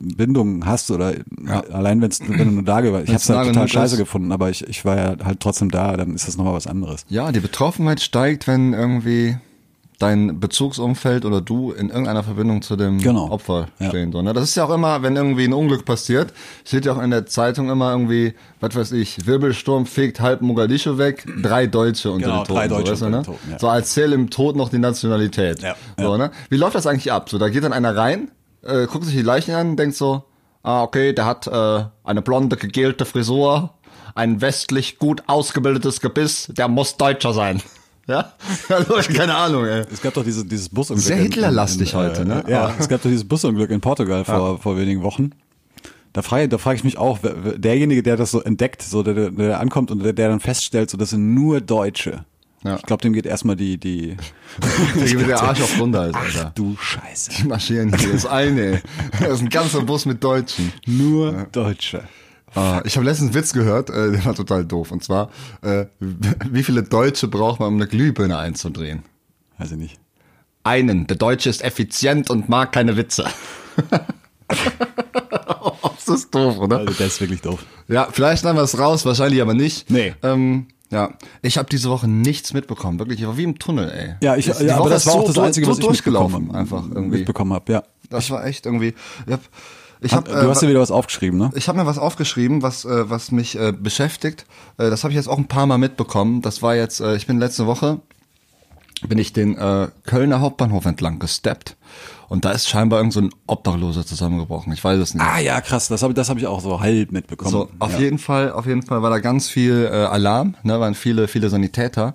[0.00, 1.14] Bindung hast oder
[1.72, 4.00] allein wenn's, wenn du nur da warst, ich hab's da nah total scheiße ist.
[4.00, 7.04] gefunden, aber ich ich war ja halt trotzdem da, dann ist das nochmal was anderes.
[7.08, 9.36] Ja, die Betroffenheit steigt, wenn irgendwie
[10.00, 13.30] dein Bezugsumfeld oder du in irgendeiner Verbindung zu dem Genau.
[13.30, 13.90] Opfer Ja.
[13.90, 14.10] stehen.
[14.10, 14.32] So, ne?
[14.32, 16.32] Das ist ja auch immer, wenn irgendwie ein Unglück passiert,
[16.64, 20.98] steht ja auch in der Zeitung immer irgendwie, was weiß ich, Wirbelsturm fegt halb Mogadischu
[20.98, 22.58] weg, drei Deutsche unter Genau, den Toten.
[22.58, 23.22] drei Deutsche so, weißt du, ne?
[23.22, 23.58] Toten, ja.
[23.58, 25.62] so als zähl im Tod noch die Nationalität.
[25.62, 26.18] Ja, So, ja.
[26.18, 26.30] ne?
[26.48, 27.28] Wie läuft das eigentlich ab?
[27.30, 28.30] So, da geht dann einer rein,
[28.62, 30.24] äh, guckt sich die Leichen an, denkt so,
[30.62, 33.74] ah, okay, der hat äh, eine blonde, gegelte Frisur,
[34.14, 37.62] ein westlich gut ausgebildetes Gebiss, der muss Deutscher sein.
[38.10, 38.32] Ja?
[38.68, 39.84] Also, keine Ahnung, ey.
[39.92, 41.06] Es gab doch diese, dieses Busunglück.
[41.06, 42.44] Sehr Hitlerlastig in- heute, ne?
[42.48, 45.30] Ja, Aber- es gab doch dieses Busunglück in Portugal vor, vor wenigen Wochen.
[46.12, 47.20] Da frage, da frage ich mich auch,
[47.56, 50.90] derjenige, der das so entdeckt, so der, der, der ankommt und der, der dann feststellt,
[50.90, 52.24] so das sind nur Deutsche.
[52.64, 52.76] Ja.
[52.76, 54.16] Ich glaube, dem geht erstmal die, die
[54.94, 56.52] Wie der Arsch auf Runter ist, Alter.
[56.56, 57.30] du Scheiße.
[57.40, 58.12] Die marschieren hier.
[58.12, 58.78] Das eine, ey.
[59.20, 60.72] Das ist ein ganzer Bus mit Deutschen.
[60.86, 62.02] Nur Deutsche.
[62.54, 64.90] Ah, ich habe letztens einen Witz gehört, äh, der war total doof.
[64.90, 65.30] Und zwar,
[65.62, 69.02] äh, wie viele Deutsche braucht man, um eine Glühbirne einzudrehen?
[69.58, 70.00] Weiß ich nicht.
[70.64, 71.06] Einen.
[71.06, 73.24] Der Deutsche ist effizient und mag keine Witze.
[74.48, 76.78] das ist doof, oder?
[76.78, 77.64] Also der ist wirklich doof.
[77.88, 79.90] Ja, vielleicht nehmen wir es raus, wahrscheinlich aber nicht.
[79.90, 80.14] Nee.
[80.22, 81.10] Ähm, ja,
[81.42, 82.98] ich habe diese Woche nichts mitbekommen.
[82.98, 84.14] Wirklich, ich war wie im Tunnel, ey.
[84.22, 86.38] Ja, ich, ja aber das war so auch das durch- Einzige, so was ich durchgelaufen,
[86.46, 87.18] mitbekommen, einfach irgendwie.
[87.18, 87.72] mitbekommen habe.
[87.72, 87.82] Ja.
[88.08, 88.94] Das war echt irgendwie.
[89.26, 89.40] Ich hab,
[90.00, 91.50] ich hab, du hast äh, dir wieder was aufgeschrieben, ne?
[91.54, 94.46] ich habe mir was aufgeschrieben, was äh, was mich äh, beschäftigt.
[94.78, 96.42] Äh, das habe ich jetzt auch ein paar Mal mitbekommen.
[96.42, 98.00] Das war jetzt, äh, ich bin letzte Woche
[99.08, 101.76] bin ich den äh, Kölner Hauptbahnhof entlang gesteppt
[102.28, 104.72] und da ist scheinbar irgend so ein Obdachloser zusammengebrochen.
[104.72, 105.24] Ich weiß es nicht.
[105.24, 107.50] Ah ja, krass, das habe das hab ich auch so halb mitbekommen.
[107.50, 108.00] So, auf ja.
[108.00, 111.48] jeden Fall, auf jeden Fall war da ganz viel äh, Alarm, ne, waren viele, viele
[111.48, 112.14] Sanitäter.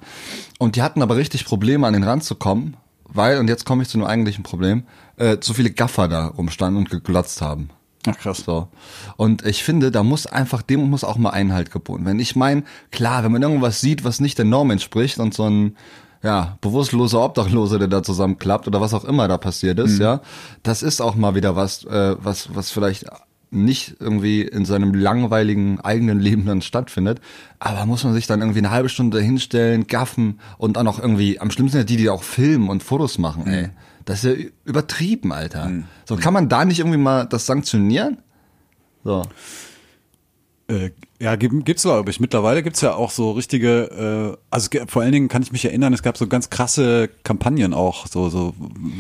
[0.60, 3.84] Und die hatten aber richtig Probleme, an den Rand zu kommen, weil, und jetzt komme
[3.84, 4.84] ich zu einem eigentlichen Problem,
[5.18, 7.70] äh, zu viele Gaffer da rumstanden und geglotzt haben.
[8.08, 8.44] Ach krass.
[8.46, 8.68] So.
[9.18, 12.20] Und ich finde, da muss einfach, dem muss auch mal Einhalt geboten werden.
[12.20, 15.76] Ich meine, klar, wenn man irgendwas sieht, was nicht der Norm entspricht und so ein,
[16.22, 20.22] ja, bewusstloser Obdachloser, der da zusammenklappt oder was auch immer da passiert ist, ja,
[20.64, 23.06] das ist auch mal wieder was, äh, was, was vielleicht
[23.52, 27.22] nicht irgendwie in seinem langweiligen eigenen Leben dann stattfindet,
[27.60, 31.40] aber muss man sich dann irgendwie eine halbe Stunde hinstellen, gaffen und dann auch irgendwie,
[31.40, 33.70] am schlimmsten sind ja die, die auch filmen und Fotos machen, ey.
[34.06, 35.72] Das ist ja übertrieben, Alter.
[36.08, 38.20] So, kann man da nicht irgendwie mal das sanktionieren?
[39.04, 39.24] So.
[40.68, 42.20] Äh, ja, gibt, gibt's glaube ich.
[42.20, 45.94] Mittlerweile gibt's ja auch so richtige, äh, also vor allen Dingen kann ich mich erinnern,
[45.94, 48.54] es gab so ganz krasse Kampagnen auch, so, so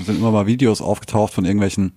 [0.05, 1.93] sind immer mal Videos aufgetaucht von irgendwelchen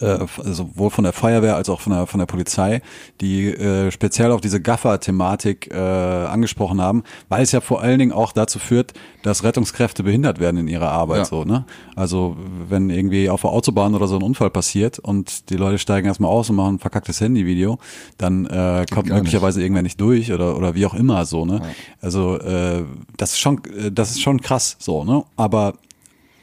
[0.00, 2.82] äh, sowohl von der Feuerwehr als auch von der von der Polizei,
[3.20, 8.12] die äh, speziell auf diese Gaffer-Thematik äh, angesprochen haben, weil es ja vor allen Dingen
[8.12, 11.18] auch dazu führt, dass Rettungskräfte behindert werden in ihrer Arbeit.
[11.18, 11.24] Ja.
[11.24, 11.64] So, ne?
[11.94, 12.36] Also
[12.68, 16.30] wenn irgendwie auf der Autobahn oder so ein Unfall passiert und die Leute steigen erstmal
[16.30, 17.78] aus und machen ein verkacktes Handyvideo,
[18.18, 21.46] dann äh, kommt möglicherweise irgendwer nicht durch oder oder wie auch immer so.
[21.46, 21.62] Ne?
[22.00, 22.84] Also äh,
[23.16, 25.04] das ist schon äh, das ist schon krass so.
[25.04, 25.24] Ne?
[25.36, 25.74] Aber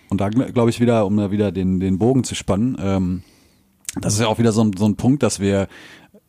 [0.09, 2.77] und da glaube ich wieder, um da wieder den den Bogen zu spannen.
[2.79, 3.23] Ähm,
[3.99, 5.67] das ist ja auch wieder so ein, so ein Punkt, dass wir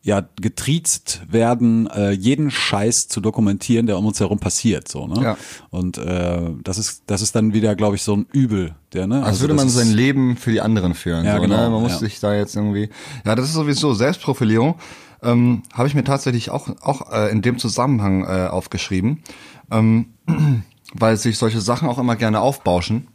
[0.05, 5.23] ja getriezt werden, äh, jeden Scheiß zu dokumentieren, der um uns herum passiert, so ne?
[5.23, 5.37] Ja.
[5.71, 9.23] Und äh, das ist das ist dann wieder, glaube ich, so ein Übel, der ne?
[9.23, 11.25] Als würde das man sein Leben für die anderen führen.
[11.25, 11.69] Ja, so, genau, ne?
[11.71, 11.97] Man muss ja.
[11.97, 12.89] sich da jetzt irgendwie.
[13.25, 14.75] Ja, das ist sowieso Selbstprofilierung.
[15.23, 19.23] Ähm, Habe ich mir tatsächlich auch auch äh, in dem Zusammenhang äh, aufgeschrieben,
[19.71, 20.13] ähm,
[20.93, 23.07] weil sich solche Sachen auch immer gerne aufbauschen.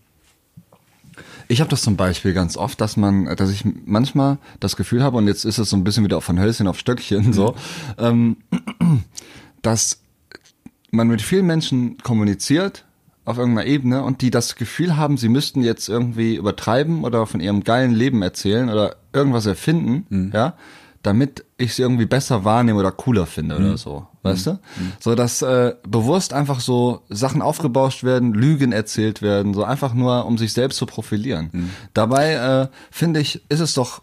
[1.50, 5.16] Ich habe das zum Beispiel ganz oft, dass man, dass ich manchmal das Gefühl habe,
[5.16, 7.56] und jetzt ist es so ein bisschen wieder von Hölzchen auf Stöckchen so,
[7.98, 8.36] ähm,
[9.60, 10.00] dass
[10.92, 12.84] man mit vielen Menschen kommuniziert
[13.24, 17.40] auf irgendeiner Ebene und die das Gefühl haben, sie müssten jetzt irgendwie übertreiben oder von
[17.40, 20.54] ihrem geilen Leben erzählen oder irgendwas erfinden, ja,
[21.02, 24.58] damit ich sie irgendwie besser wahrnehme oder cooler finde oder so, weißt du?
[24.98, 30.26] So dass äh, bewusst einfach so Sachen aufgebauscht werden, Lügen erzählt werden, so einfach nur
[30.26, 31.70] um sich selbst zu profilieren.
[31.94, 34.02] Dabei äh, finde ich, ist es doch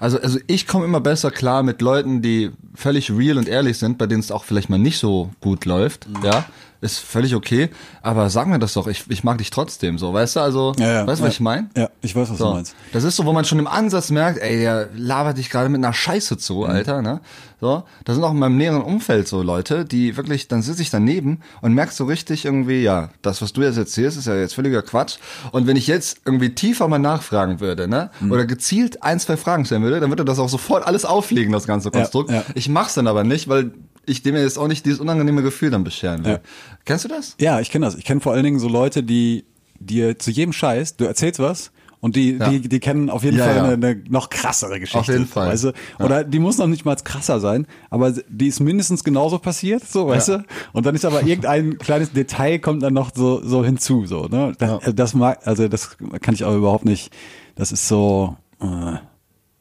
[0.00, 3.98] also, also ich komme immer besser klar mit Leuten, die völlig real und ehrlich sind,
[3.98, 6.44] bei denen es auch vielleicht mal nicht so gut läuft, ja,
[6.80, 7.70] ist völlig okay,
[8.02, 10.86] aber sag mir das doch, ich, ich mag dich trotzdem, so, weißt du, also, Ja,
[10.92, 11.28] ja, weißt du, ja.
[11.28, 11.68] was ich meine?
[11.76, 12.52] Ja, ich weiß, was du So.
[12.54, 12.74] meinst.
[12.92, 15.82] Das ist so, wo man schon im Ansatz merkt, ey, der labert dich gerade mit
[15.84, 16.64] einer Scheiße zu, Mhm.
[16.70, 17.20] Alter, ne?
[17.60, 20.90] So, da sind auch in meinem näheren Umfeld so Leute, die wirklich, dann sitze ich
[20.90, 24.54] daneben und merkst so richtig irgendwie, ja, das, was du jetzt erzählst, ist ja jetzt
[24.54, 25.16] völliger Quatsch.
[25.50, 28.10] Und wenn ich jetzt irgendwie tiefer mal nachfragen würde, ne?
[28.20, 28.30] Mhm.
[28.30, 31.66] Oder gezielt ein, zwei Fragen stellen würde, dann würde das auch sofort alles auflegen, das
[31.66, 32.32] ganze Konstrukt.
[32.54, 33.72] Ich mach's dann aber nicht, weil
[34.08, 36.32] ich dem jetzt auch nicht dieses unangenehme Gefühl dann bescheren will.
[36.32, 36.40] Ja.
[36.84, 37.34] Kennst du das?
[37.40, 37.94] Ja, ich kenne das.
[37.94, 39.44] Ich kenne vor allen Dingen so Leute, die
[39.80, 42.48] dir zu jedem Scheiß, du erzählst was und die, Ja.
[42.48, 43.64] die, die kennen auf jeden Ja, Fall ja.
[43.64, 44.98] Eine, eine noch krassere Geschichte.
[44.98, 45.48] Auf jeden Fall.
[45.48, 45.72] Weißt du?
[45.98, 50.08] Oder die muss noch nicht mal krasser sein, aber die ist mindestens genauso passiert, so,
[50.08, 50.44] weißt du?
[50.72, 54.52] Und dann ist aber irgendein kleines Detail kommt dann noch so, so hinzu, so, ne?
[54.58, 57.12] Da, Das mag, also das kann ich auch überhaupt nicht,
[57.56, 58.94] das ist so, äh,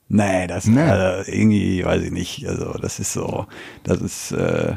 [0.10, 0.82] nee, das, Nee.
[0.82, 3.46] Also irgendwie, weiß ich nicht, also das ist so,
[3.84, 4.76] das ist, äh,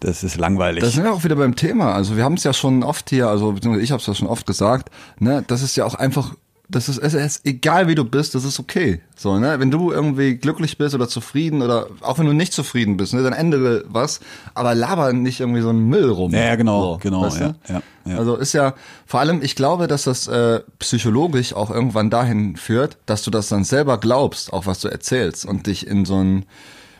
[0.00, 0.82] das ist langweilig.
[0.82, 1.94] Da sind wir auch wieder beim Thema.
[1.94, 4.28] Also wir haben es ja schon oft hier, also beziehungsweise ich habe es ja schon
[4.28, 6.34] oft gesagt, ne, das ist ja auch einfach,
[6.70, 9.00] das ist, es ist egal wie du bist, das ist okay.
[9.16, 12.96] So, ne, wenn du irgendwie glücklich bist oder zufrieden oder auch wenn du nicht zufrieden
[12.96, 14.20] bist, ne, dann ändere was,
[14.54, 16.32] aber laber nicht irgendwie so einen Müll rum.
[16.32, 17.44] Ja, genau, so, genau, weißt du?
[17.44, 18.16] ja, ja, ja.
[18.18, 18.74] Also ist ja
[19.06, 23.48] vor allem, ich glaube, dass das äh, psychologisch auch irgendwann dahin führt, dass du das
[23.48, 26.46] dann selber glaubst, auch was du erzählst und dich in so ein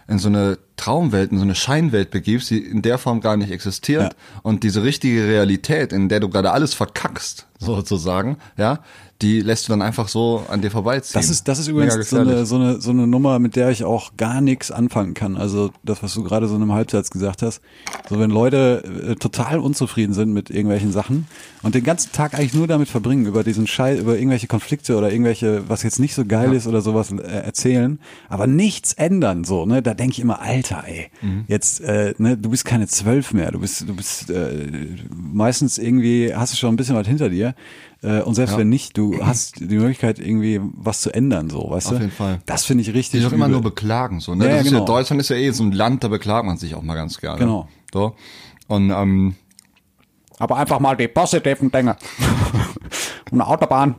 [0.08, 3.52] in so eine Traumwelt, in so eine Scheinwelt begibst, die in der Form gar nicht
[3.52, 4.18] existiert Ja.
[4.42, 8.80] und diese richtige Realität, in der du gerade alles verkackst, sozusagen, ja,
[9.22, 11.20] die lässt du dann einfach so an dir vorbeiziehen.
[11.20, 13.84] Das ist, das ist übrigens so eine, so, eine, so eine Nummer, mit der ich
[13.84, 15.36] auch gar nichts anfangen kann.
[15.36, 17.60] Also das, was du gerade so in einem Halbsatz gesagt hast.
[18.08, 21.26] So wenn Leute äh, total unzufrieden sind mit irgendwelchen Sachen
[21.62, 25.12] und den ganzen Tag eigentlich nur damit verbringen, über diesen Scheiß, über irgendwelche Konflikte oder
[25.12, 29.66] irgendwelche, was jetzt nicht so geil ist oder sowas äh, erzählen, aber nichts ändern, so,
[29.66, 31.44] ne, da denke ich immer, Alter, ey, Mhm.
[31.48, 34.68] jetzt, äh, ne, du bist keine zwölf mehr, du bist, du bist äh,
[35.14, 37.54] meistens irgendwie, hast du schon ein bisschen was hinter dir.
[38.02, 38.58] Äh, und selbst Ja.
[38.58, 41.98] wenn nicht, du hast die Möglichkeit, irgendwie was zu ändern, so, weißt Auf du?
[42.00, 42.40] jeden Fall.
[42.46, 43.20] Das finde ich richtig.
[43.20, 44.46] sich auch immer nur beklagen, so, ne?
[44.46, 44.78] Ja, ja, ist genau.
[44.80, 47.18] ja, Deutschland ist ja eh so ein Land, da beklagt man sich auch mal ganz
[47.18, 47.38] gerne.
[47.38, 47.68] Genau.
[47.92, 48.14] So.
[48.68, 49.34] Und, ähm,
[50.38, 51.96] Aber einfach mal die positiven Dinge.
[53.30, 53.94] Und eine Autobahn.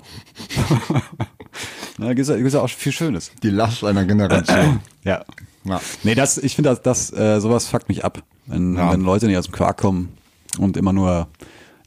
[1.98, 3.32] Da ja, gibt's ja auch viel Schönes.
[3.44, 4.80] die Last einer Generation.
[5.04, 5.24] Ja.
[5.64, 5.82] ja.
[6.04, 8.22] Nee, das, ich finde, das, das, äh, sowas fuckt mich ab.
[8.46, 8.92] Wenn, Ja.
[8.94, 10.10] wenn Leute nicht aus dem Quark kommen
[10.60, 11.28] und immer nur,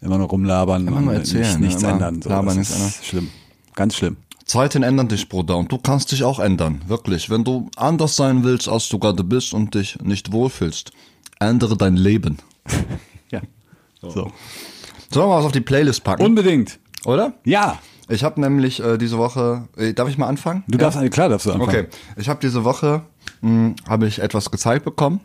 [0.04, 1.66] immer nur rumlabern Immer nur und erzählen, nicht, ne?
[1.66, 2.22] nichts ändern.
[2.22, 2.92] So, labern, ist ändern.
[3.02, 3.30] schlimm.
[3.74, 4.16] Ganz schlimm.
[4.46, 6.82] Zeiten ändern dich, Bruder, und du kannst dich auch ändern.
[6.86, 7.30] Wirklich.
[7.30, 10.92] Wenn du anders sein willst, als du gerade bist und dich nicht wohlfühlst,
[11.40, 12.38] ändere dein Leben.
[13.30, 13.40] Ja.
[14.02, 14.30] So.
[15.10, 16.22] Sollen wir was auf die Playlist packen?
[16.22, 16.78] Unbedingt.
[17.04, 17.32] oder?
[17.44, 17.78] Ja.
[18.08, 20.62] Ich habe nämlich äh, diese Woche, äh, darf ich mal anfangen?
[20.68, 21.68] Du darfst, klar darfst du anfangen.
[21.86, 23.02] Okay, ich habe diese Woche
[23.40, 25.20] mh, habe ich etwas gezeigt bekommen,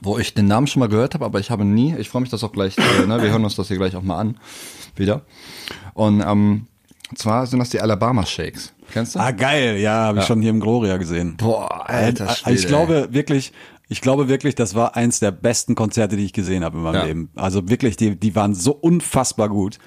[0.00, 1.94] wo ich den Namen schon mal gehört habe, aber ich habe nie.
[1.98, 2.76] Ich freue mich das auch gleich.
[2.78, 4.38] Äh, ne, wir hören uns das hier gleich auch mal an,
[4.96, 5.22] wieder.
[5.94, 6.66] Und ähm,
[7.14, 8.72] zwar sind das die Alabama Shakes.
[8.92, 9.20] Kennst du?
[9.20, 9.78] Ah, geil.
[9.78, 11.36] Ja, habe ich schon hier im Gloria gesehen.
[11.36, 13.52] Boah, alter Äh, Schwede, ich glaube wirklich,
[13.88, 16.94] ich glaube wirklich, das war eins der besten Konzerte, die ich gesehen habe in meinem
[16.94, 17.04] Ja.
[17.04, 17.30] Leben.
[17.34, 19.78] Also wirklich, die, die waren so unfassbar gut.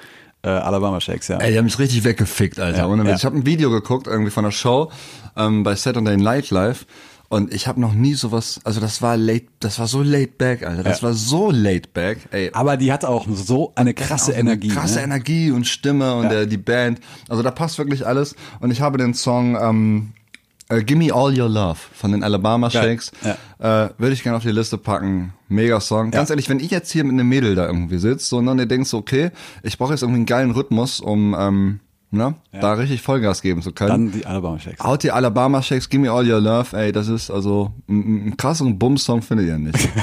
[0.44, 1.38] Äh, Alabama Shakes, ja.
[1.38, 2.88] Ey, die haben mich richtig weggefickt, Alter.
[2.88, 3.16] Ja, ja.
[3.16, 4.92] Ich habe ein Video geguckt, irgendwie von einer Show
[5.36, 6.86] ähm, bei Saturday Night Live.
[7.28, 10.66] Und ich habe noch nie sowas, also das war late, das war so laid back,
[10.66, 10.84] Alter.
[10.84, 11.08] Das Ja.
[11.08, 12.20] war so laid back.
[12.32, 14.68] Ey, Aber die hat auch so eine krasse eine Energie.
[14.68, 15.04] Krasse ne?
[15.06, 16.30] Energie und Stimme und Ja.
[16.30, 17.00] der, die Band.
[17.28, 18.36] Also da passt wirklich alles.
[18.60, 20.14] Und ich habe den Song ähm,
[20.70, 22.70] äh, Gimme All Your Love von den Alabama.
[22.70, 23.12] Shakes.
[23.60, 23.86] Ja.
[23.86, 25.34] Äh, Würde ich gerne auf die Liste packen.
[25.48, 26.12] Mega Song.
[26.12, 28.66] Ganz ehrlich, wenn ich jetzt hier mit einem Mädel da irgendwie sitze und dann ihr
[28.66, 29.32] denkt so, okay,
[29.64, 31.80] ich brauche jetzt irgendwie einen geilen Rhythmus, um ähm,
[32.12, 33.90] ne, da richtig Vollgas geben zu können.
[33.90, 34.84] Dann die Alabama Shakes.
[34.84, 39.22] Haut die Alabama Shakes, Gimme All Your Love, ey, das ist also ein, krasseren Bums-Song
[39.22, 39.90] findet ihr nicht.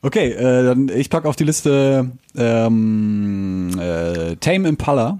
[0.00, 5.18] Okay, äh, dann ich pack auf die Liste ähm, äh, Tame Impala.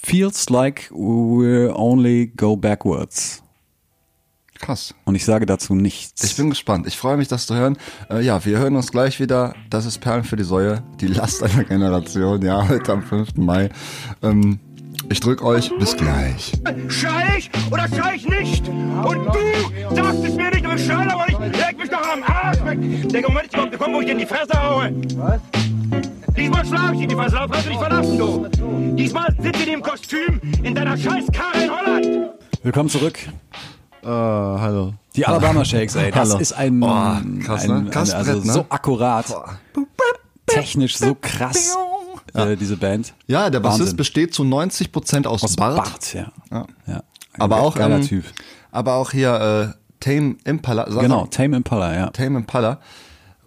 [0.00, 3.42] Feels like we only go backwards.
[4.60, 4.94] Krass.
[5.04, 6.24] Und ich sage dazu nichts.
[6.24, 6.86] Ich bin gespannt.
[6.86, 7.76] Ich freue mich, das zu hören.
[8.10, 9.54] Äh, ja, wir hören uns gleich wieder.
[9.70, 12.42] Das ist Perlen für die Säue, die Last einer Generation.
[12.42, 13.36] Ja, heute am 5.
[13.36, 13.70] Mai.
[14.22, 14.58] Ähm,
[15.10, 15.70] ich drück euch.
[15.78, 16.52] Bis gleich.
[16.88, 18.68] Schrei ich oder schrei ich nicht?
[18.68, 21.56] Und du sagst es mir nicht, aber schrei aber nicht.
[21.56, 22.78] Leg mich doch am Arsch weg.
[23.10, 24.92] Der Moment ist überhaupt gekommen, wo ich dir in die Fresse haue.
[25.16, 25.40] Was?
[26.36, 28.48] Diesmal schlag ich dir in die Fresse, darauf kannst du dich verlassen, du.
[28.96, 32.30] Diesmal sitzt in dem Kostüm in deiner scheiß Karre in Holland.
[32.62, 33.18] Willkommen zurück.
[34.08, 34.94] Äh, hallo.
[35.16, 36.40] Die Alabama Shakes, ey, das Hallo.
[36.40, 36.86] ist ein, Oh,
[37.44, 37.74] krass, ne?
[37.74, 38.52] ein, Krass ein also Brett, ne?
[38.52, 39.26] so akkurat,
[40.46, 41.76] technisch so krass,
[42.32, 43.12] äh, diese Band.
[43.26, 43.96] Ja, der Bassist Wahnsinn.
[43.98, 45.76] besteht zu 90 Prozent aus, Aus Bart.
[45.76, 46.32] Bart, ja.
[46.50, 46.66] Ja.
[46.86, 47.02] ja.
[47.38, 48.24] Aber auch, ähm, Typ.
[48.70, 50.90] aber auch hier äh, Tame Impala.
[50.90, 52.06] Sag Genau, Tame Impala, ja.
[52.10, 52.80] Tame Impala.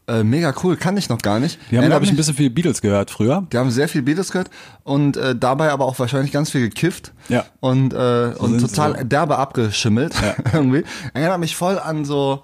[0.07, 1.59] Äh, mega cool, kann ich noch gar nicht.
[1.69, 3.45] Die haben, glaube ich, ein bisschen viel Beatles gehört früher.
[3.53, 4.49] Die haben sehr viel Beatles gehört
[4.83, 7.45] und äh, dabei aber auch wahrscheinlich ganz viel gekifft Ja.
[7.59, 9.03] und äh, und total so.
[9.03, 10.13] derbe abgeschimmelt
[10.53, 10.83] irgendwie.
[11.13, 12.43] Erinnert mich voll an so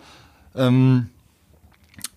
[0.56, 1.10] ähm,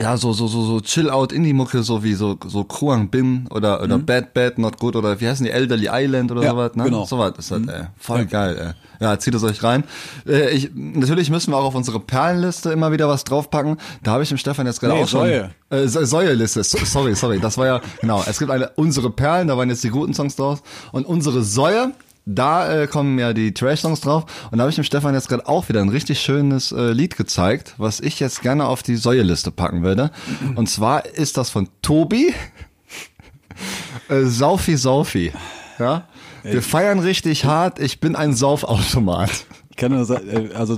[0.01, 3.47] ja so so so so Chill Out Indie Mucke so wie so so Kruang Bin
[3.51, 6.47] oder oder Bad Bad Not Good oder wie heißen die Elderly Island oder Mhm.
[6.47, 7.05] Ja, sowas ne genau.
[7.05, 7.85] sowas ist das ey.
[7.99, 8.73] voll geil ey.
[9.07, 9.85] Ja, zieht es euch rein.
[10.27, 13.79] Äh, ich, natürlich müssen wir auch auf unsere Perlenliste immer wieder was draufpacken.
[14.03, 15.21] Da habe ich dem Stefan jetzt gerade Nee, auch schon.
[15.21, 15.51] Säue.
[15.71, 19.49] Äh, Sä- Säuerliste, So- sorry, sorry, das war ja, genau, es gibt eine, unsere Perlen,
[19.49, 20.59] da waren jetzt die guten Songs draus
[20.93, 21.93] und unsere Säue,
[22.27, 24.25] da äh, kommen ja die Trash-Songs drauf.
[24.51, 27.17] Und da habe ich dem Stefan jetzt gerade auch wieder ein richtig schönes äh, Lied
[27.17, 30.11] gezeigt, was ich jetzt gerne auf die Säuerliste packen würde.
[30.57, 32.35] Und zwar ist das von Tobi,
[34.09, 35.33] äh, Saufi Saufi,
[35.79, 36.05] ja,
[36.43, 39.47] wir feiern richtig hart, ich bin ein Saufautomat.
[39.71, 40.77] Ich kann nur sagen, äh, also,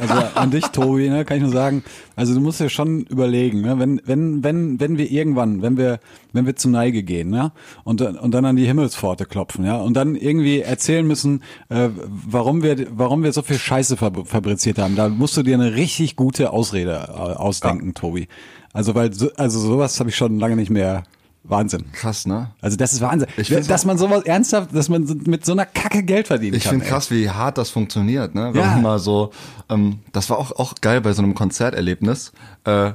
[0.00, 1.84] also an dich, Tobi, ne, kann ich nur sagen,
[2.16, 6.00] also du musst dir schon überlegen, ne, wenn, wenn, wenn, wenn wir irgendwann, wenn wir,
[6.32, 7.52] wenn wir zur Neige gehen, ja,
[7.84, 11.88] und, dann- und dann an die Himmelspforte klopfen, ja, und dann irgendwie erzählen müssen, äh,
[12.28, 15.74] warum wir, warum wir so viel Scheiße fab fabriziert haben, da musst du dir eine
[15.74, 18.26] richtig gute Ausrede äh, ausdenken, Tobi.
[18.72, 21.04] Also, weil, so, also sowas habe ich schon lange nicht mehr,
[21.44, 21.84] Wahnsinn.
[21.92, 22.50] Krass, ne?
[22.60, 23.28] Also das ist Wahnsinn.
[23.36, 26.70] Ich dass man sowas ernsthaft, dass man mit so einer Kacke Geld verdienen Ich kann.
[26.74, 26.90] finde ey.
[26.90, 28.50] krass, wie hart das funktioniert, ne?
[28.52, 28.66] Wenn Ja.
[28.68, 29.32] man mal so,
[29.68, 32.32] ähm, das war auch, auch geil bei so einem Konzerterlebnis.
[32.64, 32.92] Äh,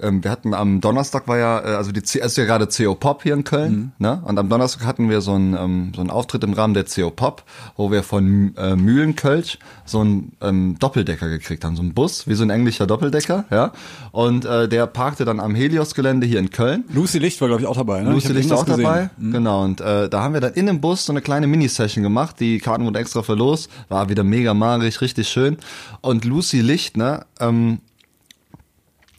[0.00, 2.66] ähm, wir hatten am Donnerstag war ja, äh, also die C es ist ja gerade
[2.66, 3.92] CO Pop hier in Köln, Mhm.
[3.98, 4.22] ne?
[4.24, 7.10] Und am Donnerstag hatten wir so einen, ähm, so einen Auftritt im Rahmen der CO
[7.10, 7.42] Pop,
[7.76, 12.34] wo wir von äh, Mühlenkölsch so einen ähm, Doppeldecker gekriegt haben, so einen Bus, wie
[12.34, 13.72] so ein englischer Doppeldecker, ja.
[14.12, 16.84] Und äh, der parkte dann am Helios-Gelände hier in Köln.
[16.92, 18.02] Lucy Licht war, glaube ich, auch dabei.
[18.02, 18.10] Ne?
[18.10, 19.10] Lucy Licht auch irgendwas dabei.
[19.14, 19.28] gesehen.
[19.28, 19.32] Mhm.
[19.32, 22.36] Genau, und äh, da haben wir dann in dem Bus so eine kleine Mini-Session gemacht.
[22.40, 23.70] Die Karten wurden extra verlost.
[23.88, 25.56] War wieder mega magisch, richtig schön.
[26.00, 27.78] Und Lucy Licht, ne, ähm,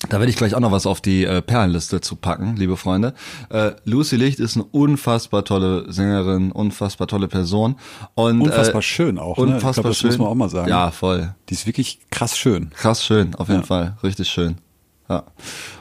[0.10, 3.14] da werde ich gleich auch noch was auf die äh, Perlenliste zu packen, liebe Freunde.
[3.50, 7.76] Äh, Lucy Licht ist eine unfassbar tolle Sängerin, unfassbar tolle Person.
[8.16, 9.46] Und, Unfassbar äh, schön auch, ne?
[9.46, 10.10] Ich Unfassbar glaub, das schön.
[10.10, 10.70] muss man auch mal sagen.
[10.70, 11.34] Ja, voll.
[11.50, 12.72] Die ist wirklich krass schön.
[12.76, 13.66] Krass schön, auf jeden Ja.
[13.68, 13.98] Fall.
[14.04, 14.58] Richtig schön.
[15.10, 15.24] Ja.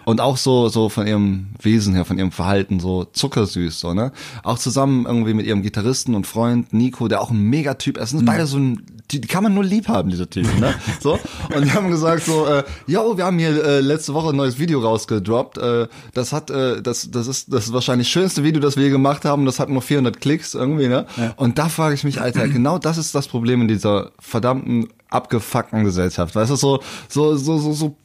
[0.05, 4.13] Und auch so, so von ihrem Wesen her, von ihrem Verhalten, so zuckersüß, so, ne?
[4.45, 8.11] Auch zusammen irgendwie mit ihrem Gitarristen und Freund Nico, der auch ein Megatyp ist.
[8.11, 8.27] sind Mhm.
[8.27, 10.75] beide so ein, die, die kann man nur lieb haben, diese Typen, ne?
[11.01, 11.19] So.
[11.55, 14.61] Und die haben gesagt so, äh, yo, wir haben hier äh, letzte Woche ein neues
[14.61, 15.59] Video rausgedroppt.
[15.59, 19.25] Äh, das hat, äh, das, das ist das ist wahrscheinlich schönste Video, das wir gemacht
[19.25, 19.45] haben.
[19.45, 21.07] Das hat nur 400 Klicks irgendwie, ne?
[21.17, 21.35] Ja.
[21.37, 25.83] Und da frage ich mich, Alter, genau das ist das Problem in dieser verdammten abgefuckten
[25.83, 26.35] Gesellschaft.
[26.37, 27.97] Weißt du, so, so, so, so, so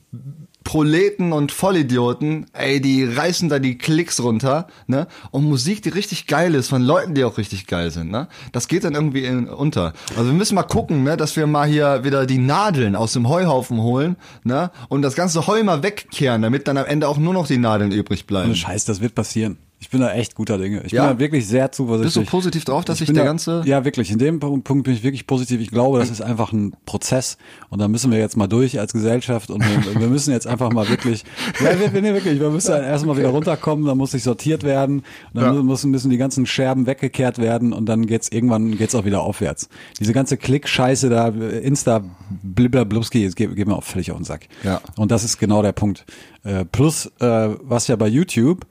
[0.72, 5.08] Proleten und Vollidioten, ey, die reißen da die Klicks runter, ne?
[5.30, 8.30] Und Musik, die richtig geil ist, von Leuten, die auch richtig geil sind, ne?
[8.54, 9.92] Das geht dann irgendwie in, unter.
[10.16, 13.28] Also wir müssen mal gucken, ne, dass wir mal hier wieder die Nadeln aus dem
[13.28, 14.72] Heuhaufen holen, ne?
[14.88, 17.92] Und das ganze Heu mal wegkehren, damit dann am Ende auch nur noch die Nadeln
[17.92, 18.56] übrig bleiben.
[18.56, 19.58] Scheiß, das wird passieren.
[19.84, 20.84] Ich bin da echt guter Dinge.
[20.86, 21.08] Ich Ja?
[21.08, 22.14] bin da wirklich sehr zuversichtlich.
[22.14, 23.64] Bist du positiv drauf, dass sich bin der da- ganze.
[23.66, 24.12] Ja, wirklich.
[24.12, 25.60] In dem Punkt bin ich wirklich positiv.
[25.60, 27.38] Ich glaube, das ist einfach ein Prozess
[27.72, 30.72] und da müssen wir jetzt mal durch als Gesellschaft und wir, wir müssen jetzt einfach
[30.72, 31.24] mal wirklich,
[31.60, 35.02] ja, wir, wir, wirklich, wir müssen erstmal wieder runterkommen, dann muss sich sortiert werden,
[35.34, 35.64] dann Ja.
[35.64, 39.68] müssen, müssen die ganzen Scherben weggekehrt werden und dann geht's irgendwann geht's auch wieder aufwärts.
[40.00, 42.04] Diese ganze Klick-Scheiße da, Insta,
[42.44, 44.48] bliblablubski, es geht, geht mir auch völlig auf den Sack.
[44.64, 44.82] Ja.
[44.98, 46.06] Und das ist genau der Punkt.
[46.44, 48.66] Äh, plus, äh, was ja bei YouTube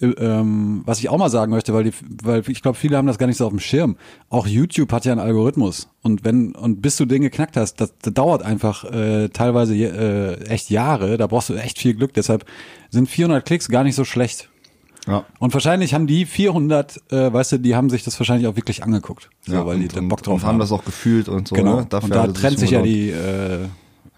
[0.00, 3.18] ähm, was ich auch mal sagen möchte, weil die, weil ich glaube, viele haben das
[3.18, 3.96] gar nicht so auf dem Schirm.
[4.28, 7.94] Auch YouTube hat ja einen Algorithmus und wenn und bis du den geknackt hast, das,
[8.02, 11.16] das dauert einfach äh, teilweise äh, echt Jahre.
[11.16, 12.12] Da brauchst du echt viel Glück.
[12.14, 12.44] Deshalb
[12.90, 14.50] sind 400 Klicks gar nicht so schlecht.
[15.06, 15.24] Ja.
[15.38, 18.82] Und wahrscheinlich haben die 400, äh, weißt du, die haben sich das wahrscheinlich auch wirklich
[18.82, 21.28] angeguckt, so, Ja, weil die und, da und, Bock drauf und haben das auch gefühlt
[21.28, 21.54] und so.
[21.54, 21.80] Genau.
[21.80, 21.86] Ne?
[21.88, 23.66] Dafür und da trennt sich ja die äh,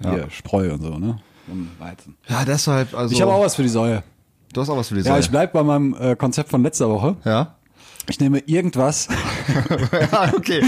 [0.01, 1.19] hier, Spreu und so, ne?
[1.49, 2.17] Und Weizen.
[2.29, 3.15] Ja, deshalb, also.
[3.15, 4.03] Ich habe auch was für die Säue.
[4.57, 5.21] Du hast auch was für die Ja, Säue.
[5.21, 7.17] ich bleib bei meinem äh, Konzept von letzter Woche.
[7.27, 7.57] Ja?
[8.09, 9.09] Ich nehme irgendwas,
[10.13, 10.63] ja, okay.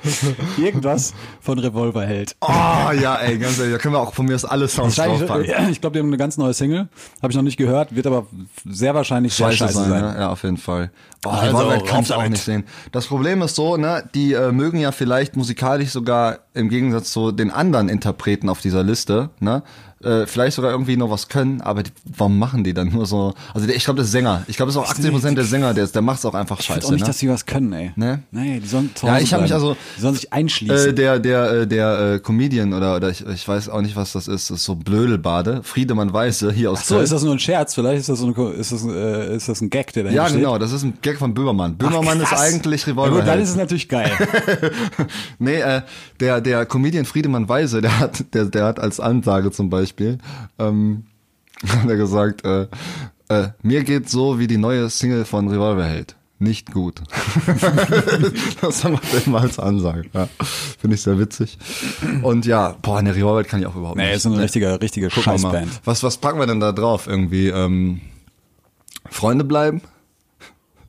[0.56, 2.34] irgendwas von Revolverheld.
[2.40, 5.44] Oh, ja, ey, ganz ehrlich, da können wir auch von mir aus alle Sounds draufpacken.
[5.44, 6.88] äh, ich glaube, die haben eine ganz neue Single.
[7.20, 8.26] Habe ich noch nicht gehört, wird aber
[8.64, 10.00] sehr wahrscheinlich Scheiße, scheiße sein, sein.
[10.00, 10.16] Ne?
[10.18, 10.90] Ja, auf jeden Fall.
[11.26, 12.64] Oh, Also, Revolver kannst du auch nicht sehen.
[12.92, 17.32] Das Problem ist so, ne, die äh, mögen ja vielleicht musikalisch sogar im Gegensatz zu
[17.32, 19.62] den anderen Interpreten auf dieser Liste, ne,
[20.06, 23.34] äh, vielleicht sogar irgendwie noch was können, aber die, warum machen die dann nur so?
[23.54, 24.42] Also der, ich glaube, das ist Sänger.
[24.46, 26.66] Ich glaube, das ist auch 80% der Sänger, der ist, der macht's auch einfach Ich
[26.66, 26.86] scheiße.
[26.86, 27.06] auch nicht, ne?
[27.06, 27.92] dass die was können, ey.
[27.96, 28.22] Ne?
[28.30, 30.90] Nee, die sollen zu Ja, Hause ich habe mich also Die sollen sich einschließen.
[30.90, 34.12] Äh, der der äh, der äh, Comedian oder oder ich, ich weiß auch nicht was
[34.12, 37.04] das ist, das ist so Blödelbade, Friedemann Weiße hier aus Ach so, Köln.
[37.04, 37.74] ist das nur ein Scherz?
[37.74, 40.26] Vielleicht ist das, so eine, ist das, äh, ist das ein Gag, der da ja,
[40.28, 40.38] steht?
[40.38, 41.76] genau, das ist ein Gag von Böhmermann.
[41.76, 42.40] Böhmermann ist Krass.
[42.40, 43.16] eigentlich Ja, Revolver.
[43.16, 44.10] gut, dann ist es natürlich geil.
[45.38, 45.82] Nee, äh,
[46.20, 49.95] der, der Comedian Friedemann Weise, der hat, der, der hat als Ansage zum Beispiel,
[50.58, 51.04] ähm,
[51.66, 52.66] hat er gesagt, äh,
[53.28, 56.16] äh, mir geht so wie die neue Single von Revolverheld.
[56.38, 57.00] Nicht gut.
[58.60, 60.04] das macht er immer als Ansage.
[60.12, 60.28] Ja.
[60.78, 61.56] Finde ich sehr witzig.
[62.22, 64.16] Und ja, boah, eine Revolverheld kann ich auch überhaupt nee, nicht.
[64.16, 64.42] ist so eine Nee.
[64.42, 65.22] richtige, richtige wir.
[65.22, 65.80] Scheißband.
[65.86, 67.06] Was, was packen wir denn da drauf?
[67.06, 68.02] Irgendwie, ähm,
[69.08, 69.80] Freunde bleiben?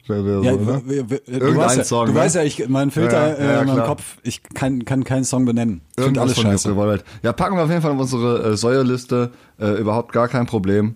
[0.08, 0.82] Wäre wär Ja, so, ne?
[1.26, 2.20] Irgendein weißt ja, Song, du ne?
[2.20, 3.86] weißt ja, ich, mein Filter Ja, ja, ja, äh, in klar.
[3.88, 5.82] Kopf, ich kann, kann keinen Song benennen.
[5.92, 6.70] Ich Irgendwas alles von scheiße.
[6.72, 7.04] Revolverheld.
[7.24, 9.32] Ja, packen wir auf jeden Fall auf unsere äh, Säuerliste.
[9.60, 10.96] Äh, überhaupt gar kein Problem.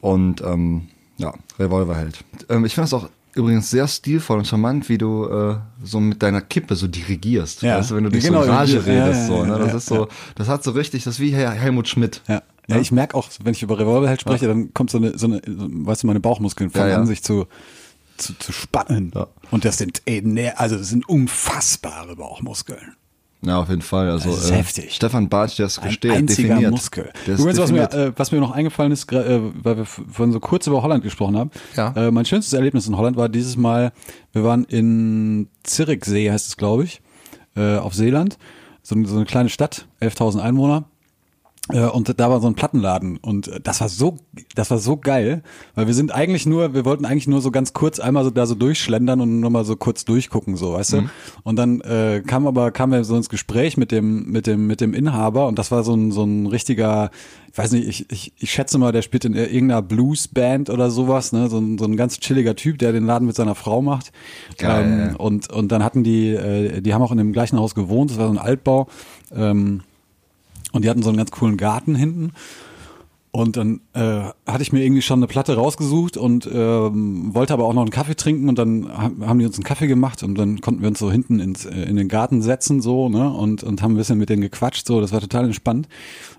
[0.00, 2.24] Und ähm, ja, Revolverheld.
[2.48, 6.22] Ähm, ich finde das auch übrigens sehr stilvoll und charmant, wie du äh, so mit
[6.22, 7.62] deiner Kippe so dirigierst.
[7.62, 7.78] Ja.
[7.78, 9.20] Weißt du, wenn du dich Genau, so in Rage ja, ja, redest.
[9.22, 9.52] ja, so, ne?
[9.52, 12.20] ja, Das ja, ist so, das hat so richtig, das ist wie Hel Helmut Schmidt.
[12.28, 12.42] Ja.
[12.68, 15.42] Ja, ich merke auch, wenn ich über Revolverheld spreche, dann kommt so eine, so eine,
[15.44, 16.98] so, weißt du, meine Bauchmuskeln fangen Ja, ja.
[17.00, 17.46] an, sich zu,
[18.16, 19.12] zu, zu spannen.
[19.14, 19.26] Ja.
[19.50, 22.96] Und das sind eben, also das sind unfassbare Bauchmuskeln.
[23.44, 24.08] Ja, auf jeden Fall.
[24.08, 24.94] Also Das ist äh, heftig.
[24.94, 26.70] Stefan Bartsch, der ist Ein gesteht, einziger definiert.
[26.70, 27.12] Muskel.
[27.26, 30.38] Der Übrigens, was mir, äh, was mir noch eingefallen ist, äh, weil wir vorhin so
[30.38, 31.50] kurz über Holland gesprochen haben.
[31.76, 31.92] Ja.
[31.96, 33.92] Äh, mein schönstes Erlebnis in Holland war dieses Mal,
[34.32, 37.02] wir waren in Zürichsee, heißt es, glaube ich,
[37.56, 38.38] äh, auf Seeland.
[38.84, 40.84] So, so eine kleine Stadt, 11.000 Einwohner.
[41.68, 44.16] Äh, Und da war so ein Plattenladen und äh, das war so,
[44.56, 45.42] das war so geil,
[45.76, 48.46] weil wir sind eigentlich nur, wir wollten eigentlich nur so ganz kurz einmal so da
[48.46, 50.96] so durchschlendern und nur mal so kurz durchgucken, so, weißt du?
[51.44, 54.80] Und dann äh, kam aber, kam wir so ins Gespräch mit dem, mit dem, mit
[54.80, 57.10] dem Inhaber und das war so ein, so ein richtiger,
[57.52, 61.32] ich weiß nicht, ich, ich, ich schätze mal, der spielt in irgendeiner Bluesband oder sowas,
[61.32, 61.48] ne?
[61.48, 64.10] So ein, so ein ganz chilliger Typ, der den Laden mit seiner Frau macht.
[64.58, 67.76] Geil, ähm, und, und dann hatten die, äh, die haben auch in dem gleichen Haus
[67.76, 68.88] gewohnt, das war so ein Altbau.
[69.32, 69.82] Ähm,
[70.72, 72.32] und die hatten so einen ganz coolen Garten hinten.
[73.34, 77.64] Und dann äh, hatte ich mir irgendwie schon eine Platte rausgesucht und ähm, wollte aber
[77.64, 80.34] auch noch einen Kaffee trinken und dann ha- haben die uns einen Kaffee gemacht und
[80.36, 83.62] dann konnten wir uns so hinten ins, äh, in den Garten setzen so ne und
[83.62, 85.88] und haben ein bisschen mit denen gequatscht so das war total entspannt.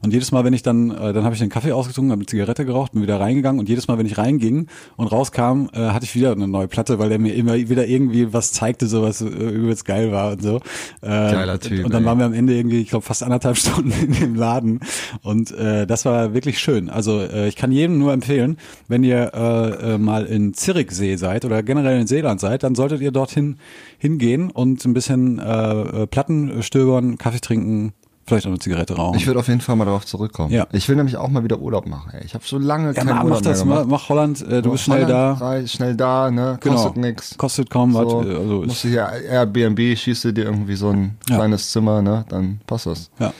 [0.03, 2.27] Und jedes Mal wenn ich dann äh, dann habe ich den Kaffee ausgetrunken habe eine
[2.27, 6.05] Zigarette geraucht bin wieder reingegangen und jedes Mal wenn ich reinging und rauskam äh, hatte
[6.05, 9.19] ich wieder eine neue Platte weil der mir immer wieder irgendwie was zeigte so was
[9.19, 10.57] äh, übelst geil war und so.
[11.01, 12.07] Äh, Geiler Typ, und dann ey.
[12.07, 14.79] waren wir am Ende irgendwie ich glaube fast anderthalb Stunden in dem Laden.
[15.23, 19.31] Und äh, das war wirklich schön also äh, ich kann jedem nur empfehlen wenn ihr
[19.33, 23.57] äh, äh, mal in Zürichsee seid oder generell in Seeland seid dann solltet ihr dorthin
[23.97, 27.93] hingehen und ein bisschen äh, äh, Platten stöbern Kaffee trinken
[28.25, 30.53] vielleicht auch eine Zigarette rauchen Ich würde auf jeden Fall mal darauf zurückkommen.
[30.53, 30.65] Ja.
[30.71, 32.11] Ich will nämlich auch mal wieder Urlaub machen.
[32.13, 32.23] Ey.
[32.25, 34.01] Ich habe so lange ja, keinen mach, Urlaub mach das mehr mach, gemacht.
[34.03, 36.57] mach Holland äh, du bist schnell Holland, da reich, schnell da, ne?
[36.61, 36.75] Genau.
[36.75, 37.37] Kostet nix.
[37.37, 40.89] kostet kaum was So, äh, also musst du hier Airbnb, schießt du dir irgendwie so
[40.91, 41.35] ein Ja.
[41.35, 42.23] kleines Zimmer, ne?
[42.29, 43.11] Dann passt das.
[43.19, 43.33] ja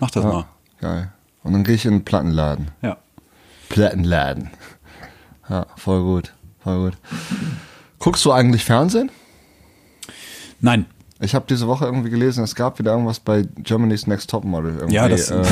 [0.00, 0.44] mach das Ja, mal
[0.82, 1.12] geil.
[1.46, 2.70] Und dann gehe ich in einen Plattenladen.
[2.82, 2.96] ja
[3.68, 4.50] Plattenladen.
[5.48, 6.32] Ja, voll gut.
[6.62, 6.98] Voll gut.
[7.98, 9.10] Guckst du eigentlich Fernsehen?
[10.60, 10.86] nein
[11.20, 14.74] Ich habe diese Woche irgendwie gelesen, es gab wieder irgendwas bei Germany's Next Topmodel.
[14.76, 14.94] Irgendwie.
[14.94, 15.42] Ja, das- äh,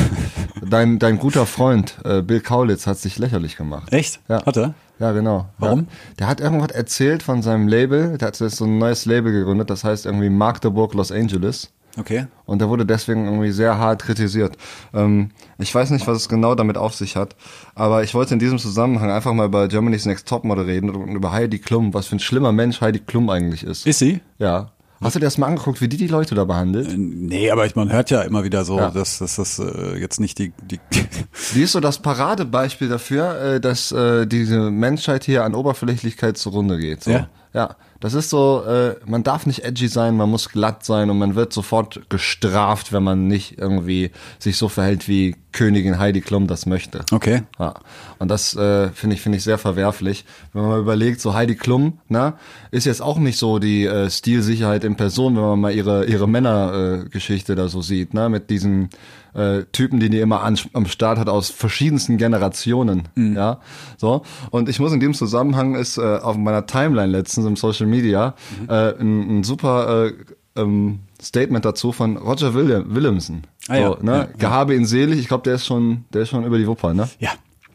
[0.69, 3.91] dein, dein guter Freund äh, Bill Kaulitz hat sich lächerlich gemacht.
[3.91, 4.45] echt Ja.
[4.45, 5.47] hat er Ja, genau.
[5.57, 5.79] Warum?
[5.81, 5.85] Ja.
[6.19, 8.17] Der hat irgendwas erzählt von seinem Label.
[8.17, 11.71] Der hat jetzt so ein neues Label gegründet, das heißt irgendwie Magdeburg Los Angeles.
[11.97, 12.27] Okay.
[12.45, 14.57] Und der wurde deswegen irgendwie sehr hart kritisiert.
[14.93, 17.35] Ähm, ich weiß nicht, was es genau damit auf sich hat,
[17.73, 21.31] aber ich wollte in diesem Zusammenhang einfach mal über Germany's Next Topmodel reden und über
[21.31, 23.87] Heidi Klum, was für ein schlimmer Mensch Heidi Klum eigentlich ist.
[23.87, 24.19] Ist sie?
[24.39, 24.71] Ja.
[25.01, 26.87] Hast du dir das mal angeguckt, wie die die Leute da behandelt?
[26.97, 28.89] Nee, aber ich, man hört ja immer wieder so, Ja.
[28.89, 30.79] dass, dass das äh, jetzt nicht die, die
[31.53, 36.77] Die ist so das Paradebeispiel dafür, äh, dass äh, diese Menschheit hier an Oberflächlichkeit zugrunde
[36.79, 37.03] geht.
[37.03, 37.11] So.
[37.11, 37.27] Ja.
[37.55, 37.75] Ja.
[38.01, 41.33] Das ist so, äh, man darf nicht edgy sein, man muss glatt sein und man
[41.33, 46.65] wird sofort gestraft, wenn man nicht irgendwie sich so verhält, wie Königin Heidi Klum das
[46.65, 47.03] möchte.
[47.11, 47.43] Okay.
[47.57, 47.73] Ja.
[48.19, 51.55] Und das äh, finde ich finde ich sehr verwerflich, wenn man mal überlegt, so Heidi
[51.55, 52.37] Klum, na,
[52.69, 56.27] ist jetzt auch nicht so die äh, Stilsicherheit in Person, wenn man mal ihre ihre
[56.27, 58.89] Männergeschichte äh, Geschichte da so sieht, ne, mit diesen
[59.35, 63.59] äh, Typen, die die immer an, am Start hat aus verschiedensten Generationen, ja,
[63.97, 64.23] so.
[64.49, 68.35] Und ich muss in dem Zusammenhang ist äh, auf meiner Timeline letztens im Social Media
[68.67, 70.13] äh, ein, ein super äh,
[70.55, 73.43] ähm, Statement dazu von Roger William, Williamson.
[73.67, 74.11] Ah ja, so, ne?
[74.11, 74.27] ja, ja.
[74.37, 77.09] Gehabe ihn selig, ich glaube, der ist schon, der ist schon über die Wupper, ne?
[77.19, 77.31] ja.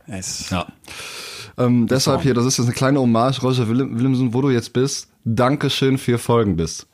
[0.07, 0.67] Es, Ja.
[1.57, 5.09] Ähm, deshalb hier, das ist jetzt eine kleine Hommage, Roger Williamson, wo du jetzt bist.
[5.25, 6.87] Dankeschön für Folgendes.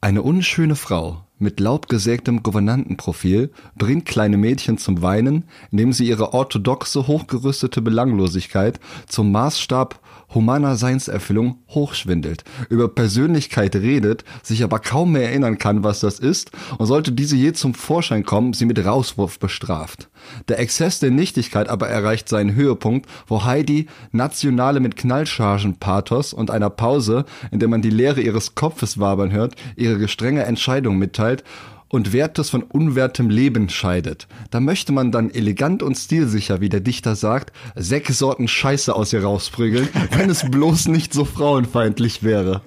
[0.00, 7.06] Eine unschöne Frau mit laubgesägtem Gouvernantenprofil bringt kleine Mädchen zum Weinen, indem sie ihre orthodoxe,
[7.06, 10.00] hochgerüstete Belanglosigkeit zum Maßstab
[10.34, 16.50] humaner Seinserfüllung hochschwindelt, über Persönlichkeit redet, sich aber kaum mehr erinnern kann, was das ist,
[16.78, 20.08] und sollte diese je zum Vorschein kommen, sie mit Rauswurf bestraft.
[20.48, 26.70] Der Exzess der Nichtigkeit aber erreicht seinen Höhepunkt, wo Heidi nationale mit Knallchargen-Pathos und einer
[26.70, 31.44] Pause, in der man die Leere ihres Kopfes wabern hört, ihre gestrenge Entscheidung mitteilt
[31.88, 34.26] und Wertes von unwertem Leben scheidet.
[34.50, 39.12] Da möchte man dann elegant und stilsicher, wie der Dichter sagt, sechs Sorten Scheiße aus
[39.12, 42.62] ihr rausprügeln, wenn es bloß nicht so frauenfeindlich wäre.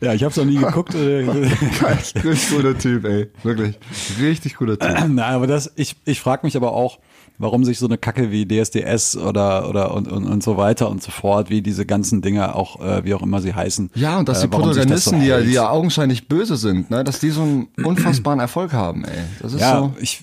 [0.00, 0.94] ja, ich habe es noch nie geguckt.
[0.94, 1.28] äh,
[2.24, 3.28] Richtig guter Typ, ey.
[3.42, 3.78] Wirklich.
[4.20, 4.96] Richtig guter Typ.
[5.08, 6.98] Na, aber das, ich, ich frage mich aber auch,
[7.38, 11.02] warum sich so eine Kacke wie DSDS oder oder und, und, und so weiter und
[11.02, 13.90] so fort, wie diese ganzen Dinge auch, äh, wie auch immer sie heißen.
[13.94, 16.56] Ja, und dass äh, die sich das so Protagonisten, die, ja, die ja augenscheinlich böse
[16.56, 19.24] sind, ne, dass die so einen unfassbaren Erfolg haben, ey.
[19.40, 19.94] Das ist Ja, so.
[20.00, 20.22] ich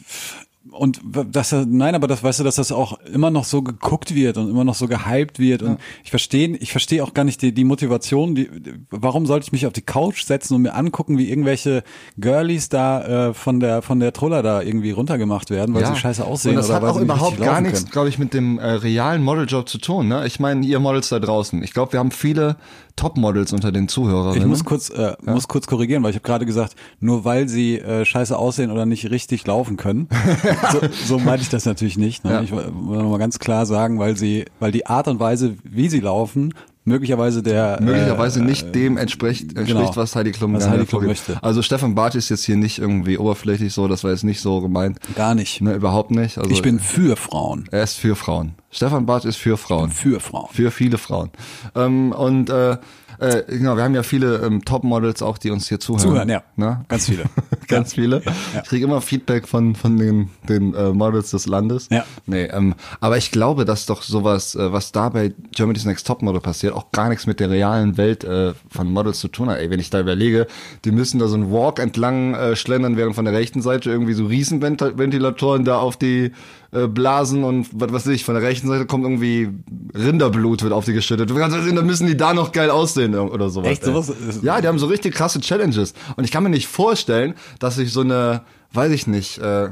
[0.72, 1.02] und
[1.32, 4.38] dass er, nein, aber das weißt du, dass das auch immer noch so geguckt wird
[4.38, 7.54] und immer noch so gehypt wird und ich verstehe, ich verstehe auch gar nicht die,
[7.54, 8.50] die Motivation, die,
[8.90, 11.84] warum sollte ich mich auf die Couch setzen und mir angucken, wie irgendwelche
[12.18, 16.26] Girlies da äh, von der von der Troller da irgendwie runtergemacht werden, weil sie scheiße
[16.26, 19.22] aussehen Und das oder hat auch überhaupt gar nichts, glaube ich, mit dem äh, realen
[19.24, 20.08] Modeljob zu tun.
[20.08, 20.26] Ne?
[20.26, 21.62] Ich meine, ihr Models da draußen.
[21.64, 22.56] Ich glaube, wir haben viele
[22.96, 24.42] Topmodels unter den Zuhörerinnen.
[24.42, 27.80] Ich muss kurz, äh, muss kurz korrigieren, weil ich habe gerade gesagt, nur weil sie
[27.80, 30.08] äh, scheiße aussehen oder nicht richtig laufen können.
[30.72, 32.24] so, so meinte ich das natürlich nicht.
[32.24, 32.32] Ne?
[32.32, 32.42] Ja.
[32.42, 35.90] Ich will will mal ganz klar sagen, weil sie, weil die Art und Weise, wie
[35.90, 36.54] sie laufen,
[36.86, 39.96] möglicherweise der möglicherweise äh, nicht dem entspricht, entspricht genau.
[39.96, 41.42] was Heidi Klum Was Heidi Klum möchte.
[41.42, 44.62] Also Stefan Barth ist jetzt hier nicht irgendwie oberflächlich so, das war jetzt nicht so
[44.62, 45.00] gemeint.
[45.16, 45.62] gar nicht.
[45.62, 46.38] Ne, überhaupt nicht.
[46.38, 47.68] Also ich bin für Frauen.
[47.72, 48.56] er ist für Frauen.
[48.72, 49.92] Stefan Barth ist für Frauen.
[49.92, 50.50] Für Frauen.
[50.52, 51.30] Für viele Frauen.
[51.76, 52.78] Ähm, und äh,
[53.24, 56.02] äh, genau, wir haben ja viele ähm, Topmodels auch, die uns hier zuhören.
[56.02, 56.44] Zuhören, ja.
[56.56, 56.84] Ne?
[56.90, 57.24] Ganz viele.
[57.68, 58.22] Ganz viele.
[58.62, 61.88] Ich kriege immer Feedback von, von den, den äh, Models des Landes.
[61.90, 62.06] Ja.
[62.26, 66.42] Nee, ähm, aber ich glaube, dass doch sowas, äh, was da bei Germany's Next Topmodel
[66.42, 69.60] passiert, auch gar nichts mit der realen Welt äh, von Models zu tun hat.
[69.60, 70.48] Ey, wenn ich da überlege,
[70.84, 74.14] die müssen da so einen Walk entlang äh, schlendern, während von der rechten Seite irgendwie
[74.14, 76.32] so Riesenventilatoren da auf die
[76.74, 79.50] äh, Blasen und was weiß ich, von der rechten Seite kommt irgendwie
[79.94, 81.30] Rinderblut wird auf die geschüttet.
[81.30, 83.70] Du kannst sehen, da müssen die da noch geil aussehen oder sowas.
[83.70, 84.12] Echt, sowas
[84.42, 85.94] Ja, die haben so richtig krasse Challenges.
[86.16, 88.42] Und ich kann mir nicht vorstellen, dass sich so eine,
[88.74, 89.70] weiß ich nicht, äh,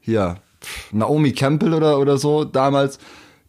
[0.00, 0.36] hier,
[0.92, 2.98] Naomi Campbell oder, oder so damals,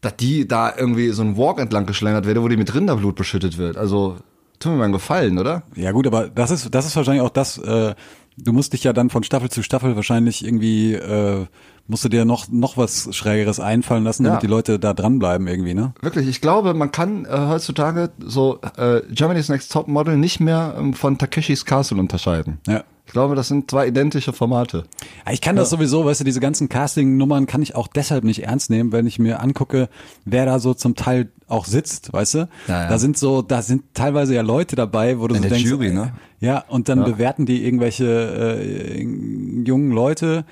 [0.01, 3.57] dass die da irgendwie so einen Walk entlang geschlendert werde, wo die mit Rinderblut beschüttet
[3.57, 3.77] wird.
[3.77, 4.17] Also,
[4.59, 5.63] tut mir mal einen Gefallen, oder?
[5.75, 7.93] Ja gut, aber das ist, das ist wahrscheinlich auch das, äh,
[8.37, 11.45] du musst dich ja dann von Staffel zu Staffel wahrscheinlich irgendwie, äh,
[11.87, 14.41] musst du dir noch, noch was Schrägeres einfallen lassen, damit Ja.
[14.41, 15.93] die Leute da dranbleiben irgendwie, ne?
[16.01, 20.75] Wirklich, ich glaube, man kann äh, heutzutage so äh, Germany's Next Top Model nicht mehr
[20.77, 22.59] ähm, von Takeshis Castle unterscheiden.
[22.67, 22.83] Ja.
[23.07, 24.85] Ich glaube, das sind zwei identische Formate.
[25.29, 28.69] Ich kann das sowieso, weißt du, diese ganzen Casting-Nummern kann ich auch deshalb nicht ernst
[28.69, 29.89] nehmen, wenn ich mir angucke,
[30.23, 32.37] wer da so zum Teil auch sitzt, weißt du?
[32.67, 32.89] Ja, ja.
[32.89, 35.69] Da sind so, da sind teilweise ja Leute dabei, wo du In so der denkst,
[35.69, 36.13] Jury, ne?
[36.39, 38.05] Ja, und dann bewerten die irgendwelche
[38.59, 39.01] äh,
[39.63, 40.45] jungen Leute,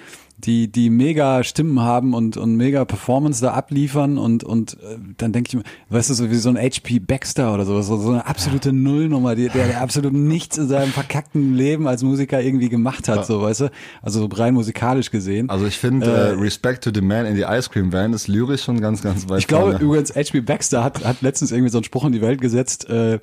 [0.46, 5.34] die, die mega Stimmen haben und, und mega Performance da abliefern und, und äh, dann
[5.34, 8.12] denke ich mir, weißt du, so wie so ein HP Baxter oder sowas, so, so
[8.12, 12.70] eine absolute Nullnummer, die, der, der absolut nichts in seinem verkackten Leben als Musiker irgendwie
[12.70, 13.72] gemacht hat, so, weißt du?
[14.02, 15.50] Also so rein musikalisch gesehen.
[15.50, 18.64] Also ich finde äh, Respect to the Man in the Ice Cream Van ist lyrisch
[18.64, 19.84] schon ganz, ganz weit Ich glaube vorne.
[19.86, 23.20] übrigens, HP Baxter hat, hat letztens irgendwie so einen Spruch in die Welt gesetzt, äh,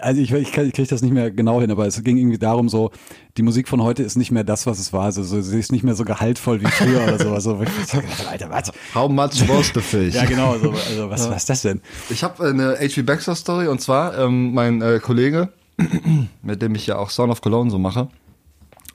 [0.00, 2.68] also ich, ich, ich kriege das nicht mehr genau hin, aber es ging irgendwie darum
[2.68, 2.90] so,
[3.36, 5.04] die Musik von heute ist nicht mehr das, was es war.
[5.04, 7.32] Also so, sie ist nicht mehr so gehaltvoll wie früher oder so.
[7.32, 7.54] Also,
[8.30, 8.72] Alter, was?
[8.94, 10.14] How much was the fish?
[10.14, 10.52] Ja, genau.
[10.52, 11.80] Also, also was, was ist das denn?
[12.10, 13.02] Ich habe eine H.P.
[13.02, 15.50] Baxter Story und zwar ähm, mein äh, Kollege,
[16.42, 18.08] mit dem ich ja auch Sound of Cologne so mache,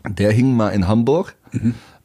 [0.06, 1.36] der hing mal in Hamburg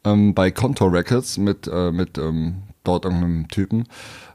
[0.05, 3.87] ähm, bei Contour Records mit äh, mit ähm, dort irgendeinem Typen.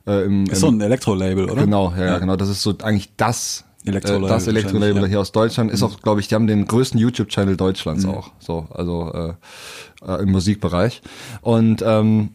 [0.07, 1.63] Äh, im, Ist so ein Elektro-Label, oder?
[1.63, 2.37] Genau, ja, ja, genau.
[2.37, 5.03] Das ist so eigentlich das Elektro-Label äh, das Elektro-Label.
[5.03, 5.07] Mhm.
[5.07, 5.71] hier aus Deutschland.
[5.71, 8.31] Ist auch, glaube ich, die haben den größten YouTube-Channel Deutschlands auch.
[8.39, 11.03] So, also äh, äh, im Musikbereich.
[11.43, 12.31] Und ähm,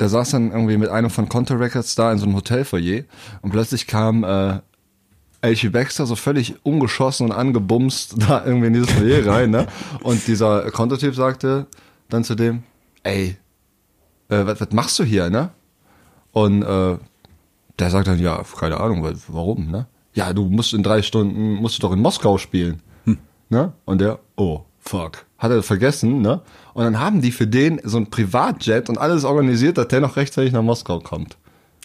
[0.00, 3.02] der saß dann irgendwie mit einem von Contour Records da in so einem Hotelfoyer
[3.42, 4.60] und plötzlich kam äh,
[5.44, 5.68] H.P.
[5.68, 9.66] Baxter so völlig ungeschossen und angebumst da irgendwie in dieses Foyer rein, ne?
[10.02, 11.66] Und dieser Kontotyp sagte
[12.08, 12.62] dann zu dem,
[13.02, 13.36] ey,
[14.30, 15.50] äh, was, machst du hier, ne?
[16.32, 16.96] Und äh,
[17.78, 19.86] der sagt dann, ja, keine Ahnung, wa- warum, ne?
[20.18, 22.82] Ja, du musst in drei Stunden, musst du doch in Moskau spielen.
[23.50, 23.72] Ne?
[23.84, 25.24] Und der, oh, fuck.
[25.38, 26.42] Hat er vergessen, ne?
[26.74, 30.16] Und dann haben die für den so ein Privatjet und alles organisiert, dass der noch
[30.16, 31.36] rechtzeitig nach Moskau kommt.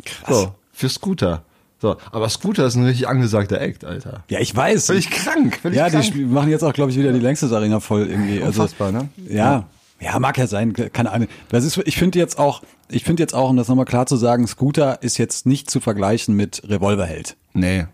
[0.04, 0.36] Krass.
[0.42, 1.44] So, für Scooter.
[1.80, 4.24] So, aber Scooter ist ein richtig angesagter Act, Alter.
[4.30, 4.88] Ja, ich weiß.
[4.88, 6.06] Völlig krank, völlig ja, die krank.
[6.06, 8.42] spiel- machen jetzt auch, glaube ich, wieder die längste Arena voll irgendwie.
[8.42, 9.10] Also, Unfassbar, ne?
[9.30, 9.68] Ja.
[10.02, 11.28] Ja, mag ja sein, keine Ahnung.
[11.50, 14.18] Das ist, ich finde jetzt auch, ich finde jetzt auch, um das nochmal klar zu
[14.18, 17.38] sagen, Scooter ist jetzt nicht zu vergleichen mit Revolverheld.
[17.54, 17.86] Nee.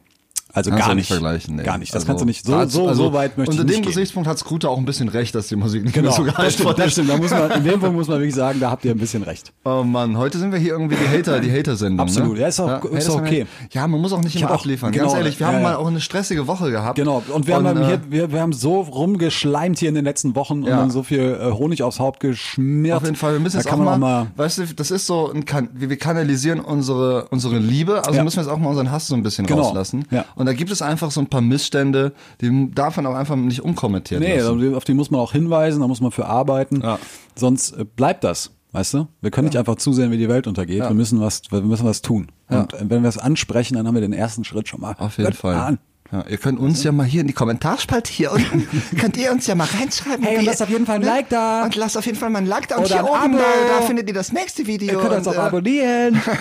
[0.51, 1.07] Also Kannst gar nicht.
[1.07, 1.55] vergleichen.
[1.57, 1.63] Nee.
[1.63, 1.91] Gar nicht.
[1.93, 2.43] Das Also, kannst du nicht.
[2.45, 3.91] So, so, also so weit möchte ich Unter nicht dem gehen.
[3.91, 6.51] Gesichtspunkt hat Scooter auch ein bisschen recht, dass die Musik nicht Genau, mehr so gehalten
[6.51, 7.09] stimmt, das stimmt.
[7.09, 9.21] Da muss man, in dem Punkt muss man wirklich sagen, da habt ihr ein bisschen
[9.23, 9.53] recht.
[9.63, 11.99] Oh Mann, heute sind wir hier irgendwie die Hater, die Hater-Sendung.
[11.99, 12.33] Absolut.
[12.33, 12.41] ne?
[12.41, 13.45] Ja, ist auch- ist Haters auch okay.
[13.71, 14.91] Ja, man muss auch nicht Ich immer abliefern.
[14.91, 15.69] genau, Ganz ehrlich, wir ja, haben ja.
[15.69, 16.95] mal auch eine stressige Woche gehabt.
[16.95, 17.21] Genau.
[17.31, 20.63] Und wir haben, äh, hier, wir, wir haben so rumgeschleimt hier in den letzten Wochen
[20.63, 20.77] und Ja.
[20.77, 22.95] dann so viel äh, Honig aufs Haupt geschmiert.
[22.97, 25.05] Auf jeden Fall, wir müssen da jetzt auch mal, auch mal weißt du, das ist
[25.05, 28.23] so, ein wir kanalisieren unsere unsere Liebe, also Ja.
[28.23, 29.61] müssen wir jetzt auch mal unseren Hass so ein bisschen Genau.
[29.63, 30.05] rauslassen.
[30.11, 30.25] Ja.
[30.39, 33.61] Und da gibt es einfach so ein paar Missstände, die darf man auch einfach nicht
[33.61, 34.73] unkommentiert Nee, lassen.
[34.73, 36.79] auf die muss man auch hinweisen, da muss man für arbeiten.
[36.81, 36.97] Ja.
[37.35, 39.07] Sonst äh, bleibt das, weißt du?
[39.19, 40.79] Wir können nicht einfach zusehen, wie die Welt untergeht.
[40.81, 42.31] Wir müssen was, wir müssen was tun.
[42.47, 44.95] Und äh, wenn wir es ansprechen, dann haben wir den ersten Schritt schon mal.
[44.97, 45.53] Auf jeden Fall.
[45.55, 45.79] getan.
[46.11, 48.67] Ja, ihr könnt uns ja mal hier in die Kommentarspalte hier unten,
[48.99, 50.25] könnt ihr uns ja mal reinschreiben.
[50.25, 51.63] Hey, und lasst auf jeden Fall ein Like da.
[51.63, 52.77] Und lasst auf jeden Fall mal ein Like da.
[52.77, 53.43] Und Oder hier oben, da,
[53.79, 54.93] da findet ihr das nächste Video.
[54.93, 56.21] Ihr könnt uns und, auch äh, abonnieren.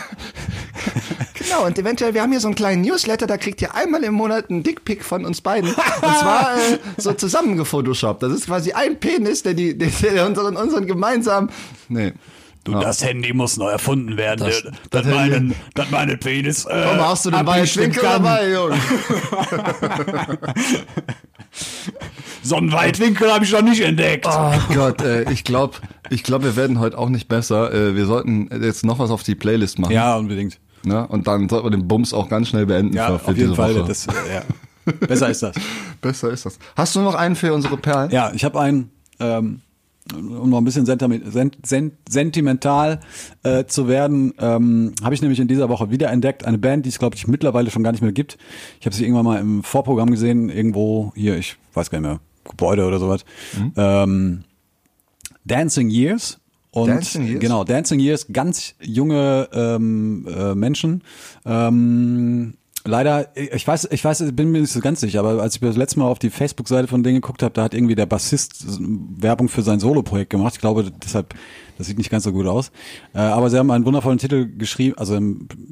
[1.49, 4.13] Genau, und eventuell, wir haben hier so einen kleinen Newsletter, da kriegt ihr einmal im
[4.15, 5.71] Monat einen Dickpick von uns beiden.
[5.71, 8.23] Und zwar äh, so zusammengefotoshoppt.
[8.23, 11.51] Das ist quasi ein Penis, der die, der, der unseren, unseren gemeinsamen.
[11.89, 12.13] Nee.
[12.73, 16.65] Du, das Handy muss neu erfunden werden, Das- das, das meinen, das meinen Penis.
[16.65, 18.77] Äh, Warum hast du den Weitwinkel dabei, Junge?
[22.43, 24.27] So einen Weitwinkel habe ich noch nicht entdeckt.
[24.29, 25.75] Oh Gott, ey, ich glaube,
[26.11, 27.73] ich glaub, wir werden heute auch nicht besser.
[27.73, 29.93] Äh, wir sollten jetzt noch was auf die Playlist machen.
[29.93, 30.59] Ja, unbedingt.
[30.85, 31.07] Ne?
[31.09, 33.55] Und dann sollten wir den Bums auch ganz schnell beenden Ja, für, für auf jeden
[33.55, 33.75] Fall.
[33.75, 33.89] Woche.
[33.89, 34.93] Das, äh, ja.
[35.07, 35.57] Besser ist das.
[36.01, 36.59] Besser ist das.
[36.77, 38.11] Hast du noch einen für unsere Perlen?
[38.11, 38.91] Ja, ich habe einen,
[39.21, 39.61] ähm,
[40.15, 43.01] um noch ein bisschen sentiment, sent, sent, sentimental
[43.43, 46.45] äh, zu werden, ähm, habe ich nämlich in dieser Woche wieder entdeckt.
[46.45, 48.39] Eine Band, die es, glaube ich, mittlerweile schon gar nicht mehr gibt.
[48.81, 52.21] Ich habe sie irgendwann mal im Vorprogramm gesehen, irgendwo hier, ich weiß gar nicht mehr,
[52.45, 53.25] Gebäude oder sowas.
[53.59, 53.73] Mhm.
[53.77, 54.45] Ähm,
[55.45, 56.39] Dancing Years.
[56.71, 57.41] Und Dancing Years?
[57.41, 61.03] genau, Dancing Years, ganz junge ähm, äh, Menschen.
[61.47, 62.58] Ähm,
[62.89, 65.61] leider, ich weiß, ich weiß, ich bin mir nicht so ganz sicher, aber als ich
[65.61, 68.65] das letzte Mal auf die Facebook-Seite von denen geguckt habe, da hat irgendwie der Bassist
[68.81, 70.55] Werbung für sein Solo-Projekt gemacht.
[70.55, 71.35] Ich glaube, deshalb,
[71.77, 72.73] das sieht nicht ganz so gut aus.
[73.15, 75.21] Äh, aber sie haben einen wundervollen Titel geschrieben, also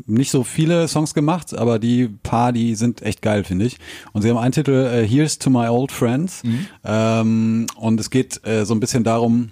[0.07, 3.79] nicht so viele Songs gemacht, aber die paar, die sind echt geil, finde ich.
[4.13, 6.43] Und sie haben einen Titel, äh, Here's to My Old Friends.
[6.85, 9.51] Ähm, und es geht äh, so ein bisschen darum,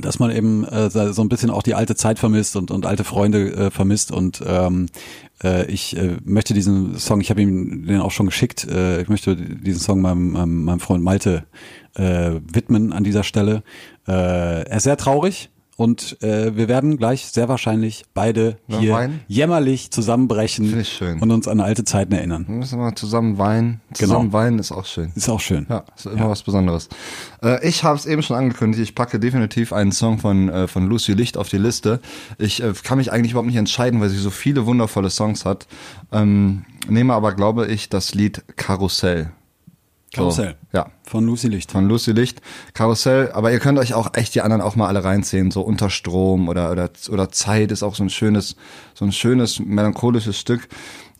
[0.00, 3.04] dass man eben äh, so ein bisschen auch die alte Zeit vermisst und, und alte
[3.04, 4.86] Freunde äh, vermisst und ähm,
[5.42, 9.08] äh, ich äh, möchte diesen Song, ich habe ihm den auch schon geschickt, äh, ich
[9.08, 11.44] möchte diesen Song meinem, meinem, meinem Freund Malte
[11.94, 13.62] äh, widmen an dieser Stelle.
[14.08, 14.12] Äh,
[14.62, 19.20] er ist sehr traurig und äh, wir werden gleich sehr wahrscheinlich beide Ja, hier weinen?
[19.26, 21.20] jämmerlich zusammenbrechen schön.
[21.20, 22.44] und uns an alte Zeiten erinnern.
[22.46, 23.80] Wir müssen mal zusammen weinen.
[23.94, 24.32] Zusammen Genau.
[24.32, 25.12] weinen ist auch schön.
[25.14, 25.66] Ist auch schön.
[25.68, 26.88] Ja, ist immer was Besonderes.
[27.42, 30.86] Äh, ich habe es eben schon angekündigt, ich packe definitiv einen Song von, äh, von
[30.88, 32.00] Lucy Licht auf die Liste.
[32.38, 35.66] Ich äh, kann mich eigentlich überhaupt nicht entscheiden, weil sie so viele wundervolle Songs hat.
[36.12, 39.30] Ähm, nehme aber, glaube ich, das Lied Karussell.
[40.12, 40.56] Karussell.
[40.72, 40.86] Ja.
[41.04, 41.72] Von Lucy Licht.
[41.72, 42.40] Von Lucy Licht.
[42.74, 43.32] Karussell.
[43.32, 45.50] Aber ihr könnt euch auch echt die anderen auch mal alle reinziehen.
[45.50, 48.56] So Unterstrom oder, oder, oder Zeit ist auch so ein schönes,
[48.94, 50.68] so ein schönes melancholisches Stück.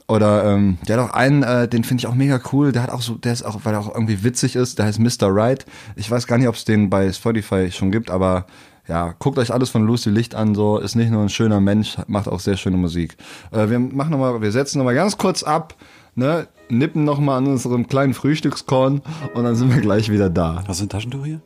[0.09, 2.73] Oder ähm, der hat auch einen, äh, den finde ich auch mega cool.
[2.73, 4.79] Der hat auch so, der ist auch, weil er auch irgendwie witzig ist.
[4.79, 5.29] Der heißt Mr.
[5.29, 5.65] Right.
[5.97, 8.47] Ich weiß gar nicht, ob es den bei Spotify schon gibt, aber
[8.89, 10.55] ja, guckt euch alles von Lucy Licht an.
[10.55, 13.17] So ist nicht nur ein schöner Mensch, macht auch sehr schöne Musik.
[13.53, 15.75] Äh, wir machen noch mal, wir setzen noch mal ganz kurz ab,
[16.15, 19.03] ne, nippen noch mal an unserem kleinen Frühstückskorn
[19.35, 20.65] und dann sind wir gleich wieder da.
[20.67, 21.41] Hast du ein Taschentuch hier?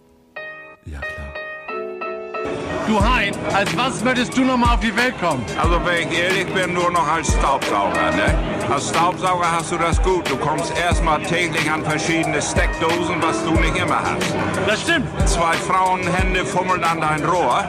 [0.84, 1.26] Ja klar.
[2.86, 5.42] Du Hein, als was würdest du noch mal auf die Welt kommen?
[5.60, 8.12] Also wenn ich ehrlich bin, nur noch als Staubsauger.
[8.12, 8.55] Ne?
[8.70, 10.28] Als Staubsauger hast du das gut.
[10.28, 14.34] Du kommst erstmal täglich an verschiedene Steckdosen, was du nicht immer hast.
[14.66, 15.06] Das stimmt.
[15.28, 17.64] Zwei Frauenhände fummeln an dein Rohr.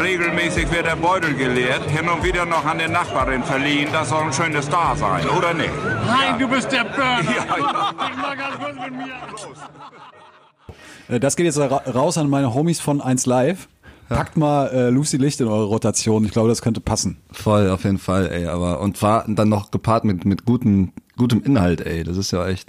[0.00, 1.82] Regelmäßig wird der Beutel geleert.
[1.90, 3.88] Hin und wieder noch an den Nachbarin verliehen.
[3.92, 5.70] Das soll ein schönes Da sein, oder nicht?
[6.08, 7.20] Hein, du bist der Burner.
[7.30, 7.92] Ja, ja.
[8.20, 9.14] Mal ganz kurz mit mir.
[11.16, 13.68] Äh, Das geht jetzt ra- raus an meine Homies von 1 Live.
[14.16, 16.24] Packt mal äh, Lucy Licht in eure Rotation.
[16.24, 17.18] Ich glaube, das könnte passen.
[17.30, 18.46] Voll, auf jeden Fall, ey.
[18.46, 22.02] Aber und war dann noch gepaart mit mit guten, gutem Inhalt, ey.
[22.04, 22.68] Das ist ja echt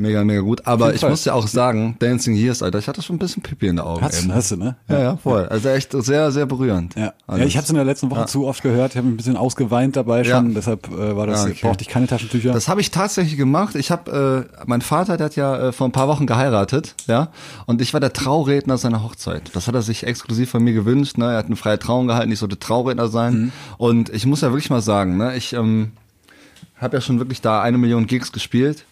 [0.00, 0.66] mega, mega gut.
[0.66, 3.68] Aber ich muss ja auch sagen, Dancing Years, Alter, ich hatte schon ein bisschen Pipi
[3.68, 4.02] in den Augen.
[4.02, 4.30] Hast, ey.
[4.30, 4.76] hast du, ne?
[4.88, 5.46] Ja, ja, voll.
[5.46, 6.96] Also echt sehr, sehr berührend.
[6.96, 7.40] Ja, Alles.
[7.40, 8.92] ja ich habe es in der letzten Woche zu oft gehört.
[8.92, 10.48] Ich habe ein bisschen ausgeweint dabei schon.
[10.48, 10.54] Ja.
[10.54, 11.58] Deshalb äh, war das, Ja, okay.
[11.62, 12.52] brauchte ich keine Taschentücher.
[12.52, 13.74] Das habe ich tatsächlich gemacht.
[13.74, 17.28] Ich habe, äh, mein Vater, der hat ja äh, vor ein paar Wochen geheiratet, ja,
[17.66, 19.50] und ich war der Trauredner seiner Hochzeit.
[19.54, 21.18] Das hat er sich exklusiv von mir gewünscht.
[21.18, 21.26] Ne?
[21.26, 23.34] Er hat eine freie Trauung gehalten, ich sollte Trauredner sein.
[23.34, 23.52] Mhm.
[23.78, 25.92] Und ich muss ja wirklich mal sagen, ne, ich ähm,
[26.76, 28.84] habe ja schon wirklich da eine Million Gigs gespielt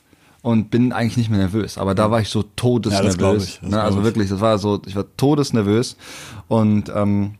[0.43, 1.79] und bin eigentlich nicht mehr nervös.
[1.79, 3.45] Aber da war ich so Ja, todesnervös.
[3.45, 3.83] ich, das ne?
[3.83, 5.97] Also wirklich, das war so, ich war todesnervös
[6.49, 7.35] und ähm,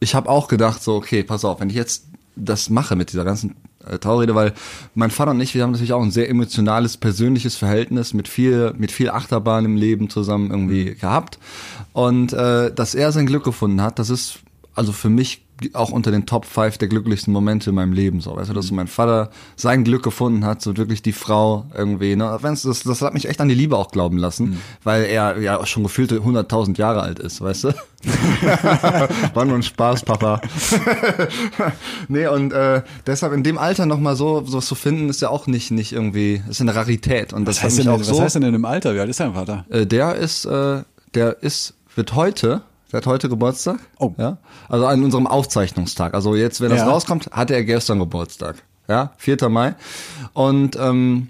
[0.00, 3.24] ich habe auch gedacht, so, okay, pass auf, wenn ich jetzt das mache mit dieser
[3.24, 3.56] ganzen
[3.88, 4.52] äh, Traurede, weil
[4.94, 8.74] mein Vater und ich, wir haben natürlich auch ein sehr emotionales, persönliches Verhältnis mit viel,
[8.76, 10.98] mit viel Achterbahn im Leben zusammen irgendwie Mhm.
[10.98, 11.38] gehabt.
[11.94, 14.40] Und äh, dass er sein Glück gefunden hat, das ist
[14.74, 18.20] also für mich auch unter den Top 5 der glücklichsten Momente in meinem Leben.
[18.20, 22.14] So, weißt du, dass mein Vater sein Glück gefunden hat, so wirklich die Frau irgendwie.
[22.16, 22.38] Ne?
[22.42, 25.64] Wenn's, das, das hat mich echt an die Liebe auch glauben lassen, weil er ja
[25.66, 27.74] schon gefühlte 100.000 Jahre alt ist, weißt du?
[29.34, 30.40] War nur ein Spaß, Papa.
[32.08, 35.30] nee, und äh, deshalb in dem Alter noch mal so sowas zu finden, ist ja
[35.30, 37.32] auch nicht nicht irgendwie, ist eine Rarität.
[37.32, 38.22] Und das was, heißt hat denn, auch was so.
[38.22, 38.94] heißt denn im Alter?
[38.94, 39.64] Wie alt ist dein Vater?
[39.70, 40.82] Äh, der ist, äh,
[41.14, 42.62] der ist, wird heute,
[42.92, 43.78] der hat heute Geburtstag.
[43.98, 44.12] Oh.
[44.18, 44.38] Ja.
[44.68, 46.14] Also an unserem Aufzeichnungstag.
[46.14, 46.88] Also jetzt, wenn das Ja.
[46.88, 48.56] rauskommt, hatte er gestern Geburtstag.
[48.88, 49.48] Ja, 4.
[49.48, 49.74] Mai.
[50.32, 51.28] Und ähm,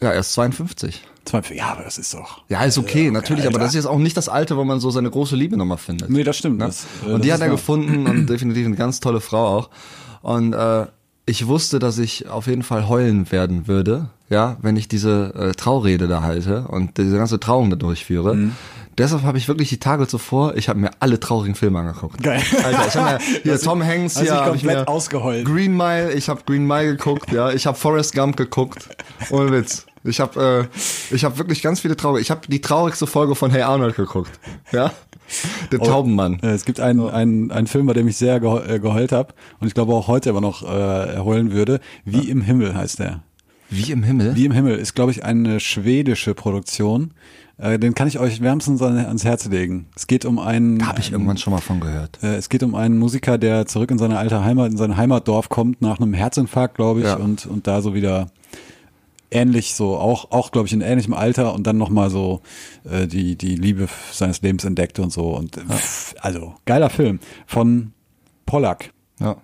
[0.00, 1.02] ja, er ist 52.
[1.24, 2.42] Zwei, ja, aber das ist doch.
[2.48, 3.60] Ja, ist okay, natürlich, aber Alter.
[3.60, 6.10] das ist jetzt auch nicht das Alter, wo man so seine große Liebe nochmal findet.
[6.10, 6.58] Nee, das stimmt.
[6.58, 6.66] Ne?
[6.66, 9.70] Das, äh, und die hat er gefunden und definitiv eine ganz tolle Frau auch.
[10.22, 10.86] Und äh,
[11.24, 15.52] ich wusste, dass ich auf jeden Fall heulen werden würde, ja, wenn ich diese äh,
[15.52, 18.34] Traurede da halte und diese ganze Trauung da durchführe.
[18.34, 18.56] Mhm.
[18.98, 22.22] Deshalb habe ich wirklich die Tage zuvor, ich habe mir alle traurigen Filme angeguckt.
[22.22, 22.42] Geil.
[22.62, 25.46] Alter, ich habe mir hier Tom Hanks hast hier ich komplett mir ausgeheult.
[25.46, 28.88] Green Mile, ich habe Green Mile geguckt, ja, ich habe Forrest Gump geguckt.
[29.30, 29.86] Ohne Witz.
[30.04, 30.68] Ich habe
[31.10, 32.20] äh, ich habe wirklich ganz viele traurige.
[32.20, 34.32] Ich habe die traurigste Folge von Hey Arnold geguckt.
[34.72, 34.90] Ja?
[35.70, 36.40] Der Taubenmann.
[36.42, 39.32] Äh, Es gibt einen, einen, einen Film, bei dem ich sehr gehe äh, geheult habe
[39.60, 41.80] und ich glaube auch heute immer noch äh, heulen würde.
[42.04, 43.22] Wie im Himmel heißt der.
[43.70, 44.36] Wie im Himmel?
[44.36, 47.14] Wie im Himmel ist, glaube ich, eine schwedische Produktion.
[47.62, 49.86] Äh, den kann ich euch wärmstens an, ans Herz legen.
[49.94, 50.84] Es geht um einen.
[50.86, 52.18] Habe ich irgendwann schon mal von gehört.
[52.22, 55.48] Äh, Es geht um einen Musiker, der zurück in seine alte Heimat, in sein Heimatdorf
[55.48, 57.14] kommt nach einem Herzinfarkt, glaube ich, Ja.
[57.16, 58.26] und, und da so wieder
[59.30, 62.42] ähnlich so, auch, auch glaube ich in ähnlichem Alter und dann nochmal so
[62.84, 65.34] äh, die, die Liebe seines Lebens entdeckt und so.
[65.36, 67.92] Und pff, also, geiler Film von
[68.44, 68.92] Pollack.
[69.20, 69.36] Ja.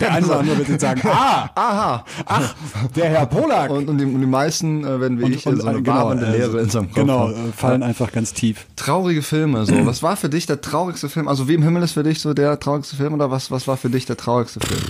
[0.00, 2.04] Der eine oder andere wird jetzt sagen, ah, Aha.
[2.26, 2.54] ach,
[2.94, 3.70] der Herr Pollack.
[3.70, 6.36] Und, und, die, und die meisten, äh, wenn wie ich, so eine genau, wabernde äh,
[6.38, 7.48] Leere in seinem Kopf Genau, haben.
[7.48, 8.66] äh, fallen einfach ganz tief.
[8.76, 9.86] Traurige Filme, so.
[9.86, 11.26] Was war für dich der traurigste Film?
[11.26, 13.76] Also wie im Himmel ist für dich so der traurigste Film oder was, was war
[13.76, 14.80] für dich der traurigste Film?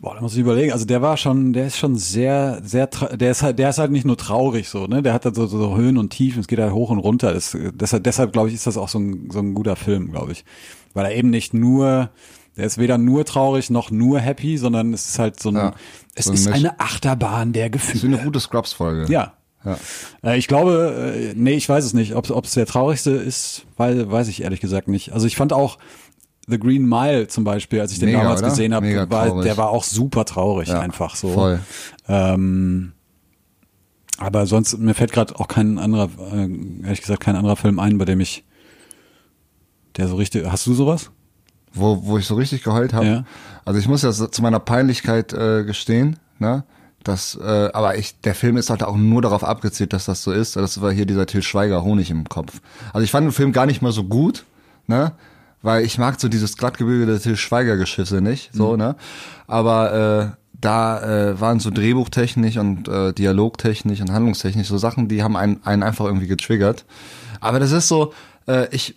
[0.00, 0.72] Boah, da muss ich überlegen.
[0.72, 3.90] Also der war schon, der ist schon sehr, sehr, der ist halt, der ist halt
[3.90, 5.02] nicht nur traurig so, ne?
[5.02, 6.40] Der hat halt so, so Höhen und Tiefen.
[6.40, 7.34] Es geht halt hoch und runter.
[7.34, 10.32] Das, deshalb, deshalb glaube ich, ist das auch so ein, so ein guter Film, glaube
[10.32, 10.44] ich,
[10.94, 12.10] weil er eben nicht nur,
[12.58, 15.74] der ist weder nur traurig noch nur happy, sondern es ist halt so ein, Ja,
[16.14, 16.54] es so ein ist Misch.
[16.54, 18.16] eine Achterbahn der Das ist Gefühle.
[18.16, 19.10] eine gute Scrubs-Folge.
[19.10, 19.32] Ja.
[19.64, 19.78] Ja.
[20.22, 22.14] Äh, Ich glaube, äh, nee, ich weiß es nicht.
[22.14, 25.12] Ob es der traurigste ist, weil, weiß ich ehrlich gesagt nicht.
[25.12, 25.78] Also ich fand auch
[26.48, 28.50] The Green Mile zum Beispiel, als ich den Mega, damals oder?
[28.50, 31.28] gesehen habe, war, der war auch super traurig Ja, einfach so.
[31.30, 31.60] voll.
[32.08, 32.92] Ähm,
[34.16, 36.48] aber sonst, mir fällt gerade auch kein anderer, äh,
[36.84, 38.44] ehrlich gesagt, kein anderer Film ein, bei dem ich,
[39.96, 41.10] der so richtig, hast du sowas?
[41.78, 43.06] Wo, wo ich so richtig geheult habe.
[43.06, 43.24] Ja.
[43.64, 46.64] Also ich muss ja so zu meiner Peinlichkeit äh, gestehen, ne?
[47.04, 50.32] Das, äh, aber ich, der Film ist halt auch nur darauf abgezielt, dass das so
[50.32, 50.56] ist.
[50.56, 52.60] Das war hier dieser Till Schweiger Honig im Kopf.
[52.92, 54.44] Also ich fand den Film gar nicht mal so gut,
[54.86, 55.12] ne?
[55.62, 58.96] Weil ich mag so dieses glattgebügelte Till Schweiger Geschisse nicht, so, ne?
[59.46, 61.00] Aber äh, da
[61.30, 65.82] äh, waren so Drehbuchtechnisch und äh, Dialogtechnisch und Handlungstechnisch so Sachen, die haben einen, einen
[65.82, 66.84] einfach irgendwie getriggert.
[67.40, 68.12] Aber das ist so,
[68.46, 68.96] äh, ich,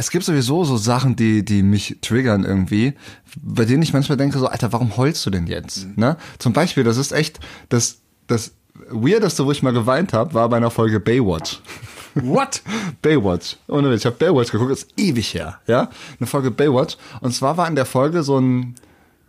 [0.00, 2.94] es gibt sowieso so Sachen, die, die mich triggern irgendwie,
[3.36, 5.86] bei denen ich manchmal denke so, Alter, warum heulst du denn jetzt?
[5.96, 6.16] Ne?
[6.38, 7.38] Zum Beispiel, das ist echt,
[7.68, 8.52] das, das
[8.88, 11.60] Weirdeste, wo ich mal geweint habe, war bei einer Folge Baywatch.
[12.14, 12.62] What?
[13.02, 13.56] Baywatch.
[13.68, 14.00] Ohne Witz.
[14.00, 15.90] Ich habe Baywatch geguckt, ist ewig her, ja?
[16.18, 16.96] Eine Folge Baywatch.
[17.20, 18.76] Und zwar war in der Folge so ein,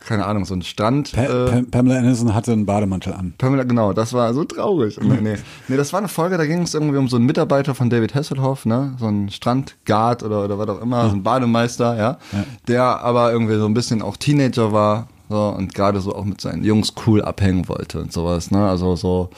[0.05, 1.11] keine Ahnung, so ein Strand.
[1.13, 3.33] Pa äh, Pa Pamela Anderson hatte einen Bademantel an.
[3.37, 4.99] Pamela, genau, das war so traurig.
[5.01, 5.37] Nee, nee.
[5.67, 8.15] nee das war eine Folge, da ging es irgendwie um so einen Mitarbeiter von David
[8.15, 8.95] Hasselhoff, ne?
[8.99, 12.17] So ein Strandguard oder, oder was auch immer, so ein Bademeister, ja?
[12.31, 12.45] Ja.
[12.67, 16.41] Der aber irgendwie so ein bisschen auch Teenager war, so, und gerade so auch mit
[16.41, 18.67] seinen Jungs cool abhängen wollte und sowas, ne?
[18.67, 19.29] Also so,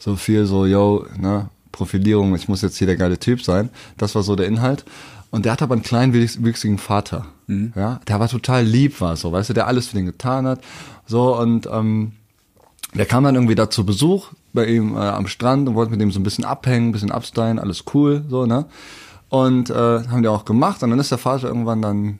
[0.00, 1.48] so viel so, yo, ne?
[1.78, 3.70] Profilierung, ich muss jetzt hier der geile Typ sein.
[3.96, 4.84] Das war so der Inhalt.
[5.30, 7.26] Und der hat aber einen kleinen, wüchs- wüchsigen Vater.
[7.74, 10.60] Ja, der war total lieb, war so, weißt du, der alles für den getan hat.
[11.06, 12.12] So, und ähm,
[12.94, 16.00] der kam dann irgendwie da zu Besuch bei ihm äh, am Strand und wollte mit
[16.00, 18.66] ihm so ein bisschen abhängen, ein bisschen abstylen, alles cool, so, ne?
[19.30, 22.18] Und äh, haben die auch gemacht und dann ist der Vater irgendwann dann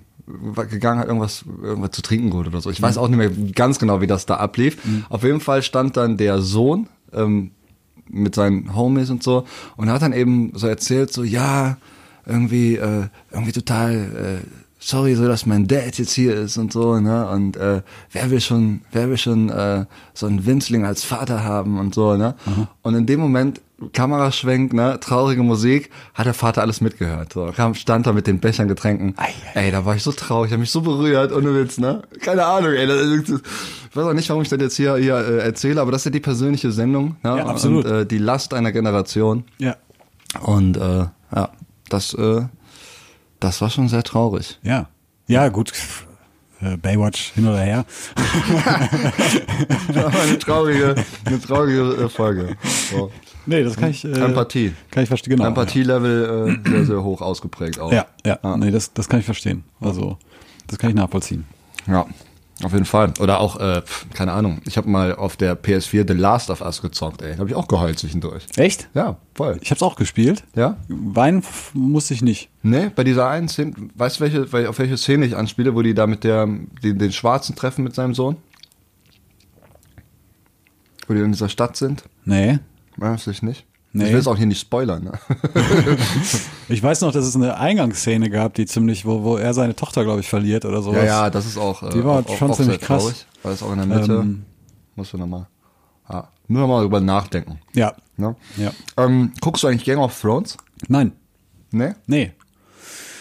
[0.70, 2.68] gegangen, hat irgendwas, irgendwas zu trinken geholt oder so.
[2.70, 4.76] Ich weiß auch nicht mehr ganz genau, wie das da ablief.
[5.08, 7.52] Auf jeden Fall stand dann der Sohn ähm,
[8.10, 9.44] mit seinen Homies und so
[9.76, 11.76] und hat dann eben so erzählt, so, ja,
[12.26, 14.46] irgendwie, äh, irgendwie total, äh,
[14.78, 17.28] sorry, so dass mein Dad jetzt hier ist und so, ne?
[17.28, 17.82] Und äh,
[18.12, 22.16] wer will schon, wer will schon äh, so einen Winzling als Vater haben und so,
[22.16, 22.34] ne?
[22.82, 23.60] Und in dem Moment,
[23.92, 27.32] Kameraschwenk, ne, traurige Musik, hat der Vater alles mitgehört.
[27.32, 29.14] So, kam, stand da mit den Bechern Getränken.
[29.54, 32.02] Ey, da war ich so traurig, hab mich so berührt, ohne Witz, ne?
[32.20, 32.86] Keine Ahnung, ey.
[32.86, 33.40] Das, das,
[33.90, 36.06] ich weiß auch nicht, warum ich das jetzt hier, hier äh, erzähle, aber das ist
[36.06, 37.36] ja die persönliche Sendung, ne?
[37.38, 37.84] Ja, absolut.
[37.84, 39.44] Und äh, die Last einer Generation.
[39.58, 39.76] Ja.
[40.40, 41.50] Und äh, ja,
[41.88, 42.42] das, äh,
[43.38, 44.58] das war schon sehr traurig.
[44.62, 44.88] Ja.
[45.28, 45.72] Ja, gut.
[46.60, 47.84] Äh, Baywatch hin oder her.
[49.88, 52.56] Das war eine traurige, eine traurige äh, Folge.
[52.90, 53.10] So.
[53.48, 54.04] Nee, das kann ich.
[54.04, 54.74] Äh, Empathie.
[54.90, 55.36] Kann ich verstehen.
[55.36, 55.48] Genau.
[55.48, 57.90] Empathielevel äh, sehr, sehr hoch ausgeprägt auch.
[57.92, 58.38] Ja, ja.
[58.42, 58.56] ja.
[58.56, 59.64] Nee, das, das kann ich verstehen.
[59.80, 60.18] Also,
[60.66, 61.44] das kann ich nachvollziehen.
[61.86, 62.06] Ja,
[62.62, 63.14] auf jeden Fall.
[63.20, 63.80] Oder auch, äh,
[64.12, 67.32] keine Ahnung, ich habe mal auf der PS4 The Last of Us gezockt, ey.
[67.32, 68.44] Da habe ich auch geheult zwischendurch.
[68.56, 68.88] Echt?
[68.94, 69.58] Ja, voll.
[69.62, 70.44] Ich hab's auch gespielt.
[70.54, 70.76] Ja?
[70.88, 71.42] Weinen
[71.72, 72.50] musste ich nicht.
[72.62, 75.80] Nee, bei dieser einen Szene, weißt du, welche, wel- auf welche Szene ich anspiele, wo
[75.82, 78.36] die da mit der, den, den Schwarzen treffen mit seinem Sohn?
[81.06, 82.02] Wo die in dieser Stadt sind?
[82.26, 82.58] Nee.
[82.98, 83.64] Weiß ich nicht.
[83.92, 84.04] Nee.
[84.06, 85.04] Ich will es auch hier nicht spoilern.
[85.04, 85.12] Ne?
[86.68, 90.04] Ich weiß noch, dass es eine Eingangsszene gab, die ziemlich, wo, wo er seine Tochter,
[90.04, 90.98] glaube ich, verliert oder sowas.
[90.98, 93.02] Ja, ja, das ist auch, äh, Die war auch, schon auch ziemlich krass.
[93.04, 94.44] traurig, weil es auch in der Mitte, Ähm,
[94.94, 95.46] musst du nochmal,
[96.10, 97.58] ja, nur nochmal drüber nachdenken.
[97.74, 97.94] Ja.
[98.18, 98.36] Ne?
[98.58, 98.72] Ja.
[98.98, 100.58] Ähm, guckst du eigentlich Game of Thrones?
[100.88, 101.12] Nein.
[101.70, 101.96] Ne?
[102.06, 102.32] Nee.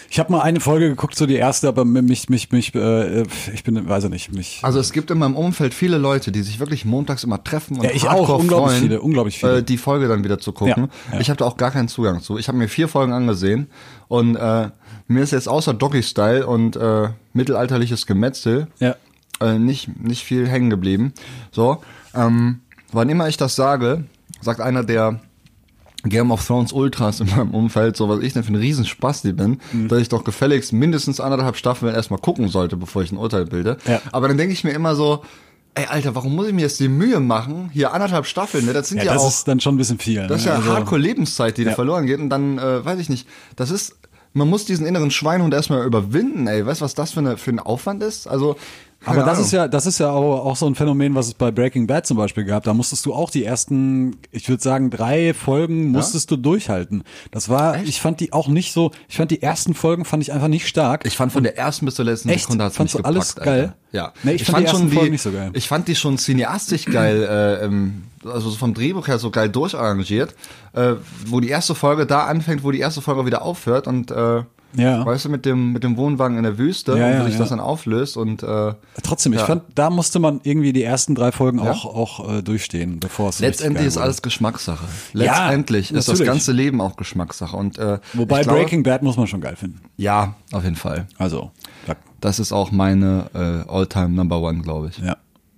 [0.09, 3.63] Ich habe mal eine Folge geguckt, so die erste, aber mich, mich, mich, äh, ich
[3.63, 4.59] bin, weiß ich nicht, mich.
[4.63, 7.83] Also es gibt in meinem Umfeld viele Leute, die sich wirklich montags immer treffen und
[7.83, 8.29] Ja, ich auch.
[8.29, 9.57] Unglaublich freuen, viele, unglaublich viele.
[9.57, 10.89] Äh, die Folge dann wieder zu gucken.
[11.11, 11.19] Ja, ja.
[11.19, 12.37] Ich habe da auch gar keinen Zugang zu.
[12.37, 13.67] Ich habe mir vier Folgen angesehen
[14.07, 14.69] und äh,
[15.07, 18.95] mir ist jetzt außer Doggy-Style und äh, mittelalterliches Gemetzel Ja.
[19.41, 21.13] äh, nicht, nicht viel hängen geblieben.
[21.51, 21.81] So,
[22.15, 24.05] ähm, wann immer ich das sage,
[24.41, 25.19] sagt einer der
[26.03, 29.59] Game of Thrones Ultras in meinem Umfeld, so was ich denn für ein Riesenspaß bin,
[29.73, 29.87] Mhm.
[29.87, 33.77] dass ich doch gefälligst mindestens anderthalb Staffeln erstmal gucken sollte, bevor ich ein Urteil bilde.
[33.87, 34.01] Ja.
[34.11, 35.23] Aber dann denke ich mir immer so,
[35.73, 38.73] ey Alter, warum muss ich mir jetzt die Mühe machen, hier anderthalb Staffeln, ne?
[38.73, 40.25] Das sind Ja, ja, das auch, ist dann schon ein bisschen viel.
[40.27, 40.51] das ist ne?
[40.51, 41.75] ja Also- Hardcore-Lebenszeit, die da Ja.
[41.75, 43.95] verloren geht und dann, äh, weiß ich nicht, das ist,
[44.33, 46.65] man muss diesen inneren Schweinhund erstmal überwinden, ey.
[46.65, 48.27] Weißt du, was das für, eine, für ein Aufwand ist?
[48.27, 48.55] Also,
[49.07, 51.51] Aber das ist ja, das ist ja auch, auch so ein Phänomen, was es bei
[51.51, 52.63] Breaking Bad zum Beispiel gab.
[52.63, 57.03] Da musstest du auch die ersten, ich würde sagen, drei Folgen musstest du durchhalten.
[57.31, 60.33] Das war, ich fand die auch nicht so, ich fand die ersten Folgen fand ich
[60.33, 61.05] einfach nicht stark.
[61.05, 62.43] Ich fand von der ersten bis zur letzten Echt?
[62.43, 63.61] Sekunde hat's mich du alles gepackt, geil?
[63.61, 63.75] Alter.
[63.91, 64.13] Ja.
[64.23, 65.51] Nee, ich fand die ersten schon Folgen nicht so geil.
[65.53, 69.49] Ich fand die schon cineastisch geil, äh, ähm, also so vom Drehbuch her so geil
[69.49, 70.35] durcharrangiert,
[70.73, 70.95] äh,
[71.25, 74.43] wo die erste Folge da anfängt, wo die erste Folge wieder aufhört und äh,
[74.77, 75.05] Ja.
[75.05, 77.33] weißt du, mit dem mit dem Wohnwagen in der Wüste, Ja, und ja, wo sich
[77.33, 77.39] ja.
[77.39, 78.73] das dann auflöst und äh,
[79.03, 82.99] Trotzdem, ich fand, da musste man irgendwie die ersten drei Folgen auch, auch äh, durchstehen,
[82.99, 84.85] bevor es letztendlich ist alles Geschmackssache.
[85.13, 89.27] Letztendlich ist das ganze Leben auch Geschmackssache und äh, Wobei glaube, Breaking Bad muss man
[89.27, 89.81] schon geil finden.
[89.97, 91.07] ja, auf jeden Fall.
[91.17, 91.51] Also,
[91.85, 94.97] da, Das ist auch meine äh, All-Time Number One, glaube ich.
[94.99, 95.17] ja.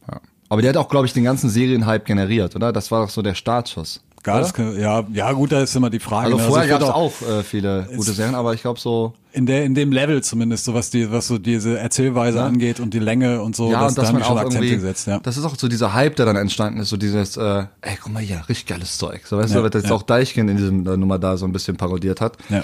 [0.09, 0.19] Ja.
[0.51, 2.73] Aber der hat auch, glaube ich, den ganzen Serienhype generiert, oder?
[2.73, 4.01] Das war doch so der Startschuss.
[4.23, 6.25] Das, kann- ja, ja, gut, da ist immer die Frage.
[6.27, 6.43] Also ne?
[6.43, 9.45] vorher es gab wird es auch äh, viele gute Serien, aber ich glaube so, in
[9.45, 12.99] der in dem Level zumindest, so was die was so diese Erzählweise angeht und die
[12.99, 15.19] Länge und so, ja, dass, und da dass man die schon auch Akzente gesetzt, ja.
[15.19, 18.11] das ist auch so dieser Hype, der dann entstanden ist, so dieses, äh, ey, guck
[18.13, 19.21] mal hier, richtig geiles Zeug.
[19.25, 19.95] So, weißt Ja, du, was jetzt ja.
[19.95, 22.37] auch Deichkind in diesem äh, Nummer da so ein bisschen parodiert hat.
[22.49, 22.63] ja.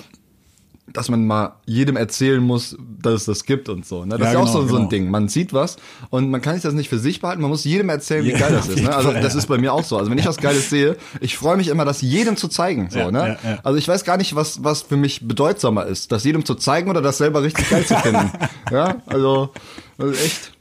[0.93, 4.05] Dass man mal jedem erzählen muss, dass es das gibt und so.
[4.05, 4.17] Ne?
[4.17, 4.89] Das Ja, ist ja auch genau, so, so ein genau.
[4.89, 5.09] Ding.
[5.09, 5.77] Man sieht was
[6.09, 8.37] und man kann sich das nicht für sich behalten, man muss jedem erzählen, wie Ja,
[8.39, 8.81] geil das ist.
[8.83, 8.95] Ne?
[8.95, 9.97] Also das ist bei mir auch so.
[9.97, 12.89] Also wenn ich was Geiles sehe, ich freue mich immer, das jedem zu zeigen.
[12.91, 13.37] So, ne?
[13.63, 16.89] Also ich weiß gar nicht, was, was für mich bedeutsamer ist, das jedem zu zeigen
[16.89, 18.31] oder das selber richtig geil zu finden.
[18.71, 19.49] ja, also,
[19.97, 20.51] also echt.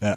[0.00, 0.16] ja.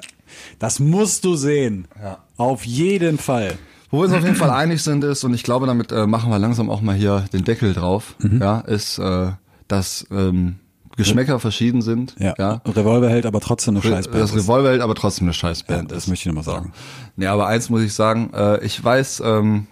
[0.59, 1.87] Das musst du sehen.
[2.01, 2.19] Ja.
[2.37, 3.57] Auf jeden Fall.
[3.89, 6.31] Wo wir uns auf jeden Fall einig sind ist, und ich glaube, damit äh, machen
[6.31, 8.41] wir langsam auch mal hier den Deckel drauf, Mhm.
[8.41, 9.27] ja, ist, äh,
[9.73, 10.57] dass ähm,
[10.95, 12.15] Geschmäcker verschieden sind.
[12.19, 12.35] Ja.
[12.37, 12.61] ja.
[12.67, 14.21] Revolver hält aber trotzdem eine Scheißband.
[14.21, 16.09] Das Revolverheld aber trotzdem eine Scheißband Ja, das ist.
[16.09, 16.73] möchte ich noch mal sagen.
[17.15, 19.65] Nee, aber eins muss ich sagen, äh, ich weiß, ähm,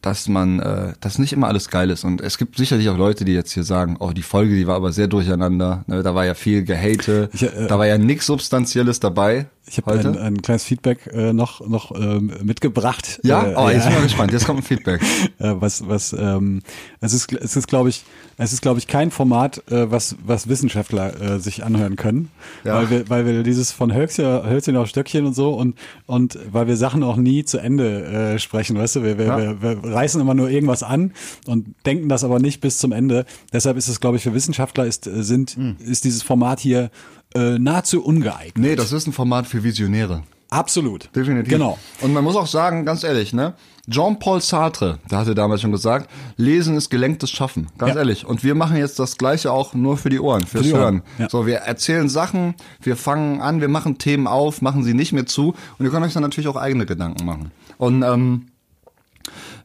[0.00, 2.04] dass man, äh, dass nicht immer alles geil ist.
[2.04, 4.76] Und es gibt sicherlich auch Leute, die jetzt hier sagen, oh, die Folge, die war
[4.76, 5.82] aber sehr durcheinander.
[5.88, 9.46] Ne, da war ja viel Gehate, Ich, äh, da war ja nichts Substanzielles dabei.
[9.70, 13.20] Ich habe ein, ein kleines Feedback äh, noch noch ähm, mitgebracht.
[13.22, 14.32] ja, äh, oh, jetzt bin ich mal gespannt.
[14.32, 15.00] Jetzt kommt ein Feedback.
[15.38, 16.60] äh, was was ähm,
[17.00, 18.02] es ist es ist glaube ich
[18.36, 22.30] es ist glaube ich kein Format äh, was was Wissenschaftler äh, sich anhören können
[22.64, 22.74] Ja.
[22.74, 26.66] weil wir weil wir dieses von Hölzchen Hölzchen auf Stöckchen und so und und weil
[26.66, 28.04] wir Sachen auch nie zu Ende
[28.34, 29.38] äh, sprechen weißt du wir, wir, Ja.
[29.38, 31.12] wir, wir reißen immer nur irgendwas an
[31.46, 34.84] und denken das aber nicht bis zum Ende deshalb ist es glaube ich für Wissenschaftler
[34.86, 35.76] ist äh, sind Hm.
[35.78, 36.90] ist dieses Format hier
[37.34, 40.22] äh, nahezu ungeeignet Nee, das ist ein Format für Visionäre.
[40.50, 41.52] absolut Definitiv.
[41.52, 43.54] genau Und man muss auch sagen, ganz ehrlich, ne?
[43.88, 47.68] Jean-Paul Sartre, der hatte damals schon gesagt, Lesen ist gelenktes Schaffen.
[47.78, 48.00] Ganz Ja.
[48.00, 48.24] ehrlich.
[48.24, 51.02] Und wir machen jetzt das Gleiche auch nur für die Ohren, fürs die Ohren, Hören.
[51.18, 51.28] ja.
[51.30, 55.26] So, wir erzählen Sachen, wir fangen an, wir machen Themen auf, machen sie nicht mehr
[55.26, 55.54] zu.
[55.78, 57.50] Und ihr könnt euch dann natürlich auch eigene Gedanken machen.
[57.78, 58.46] Und ähm,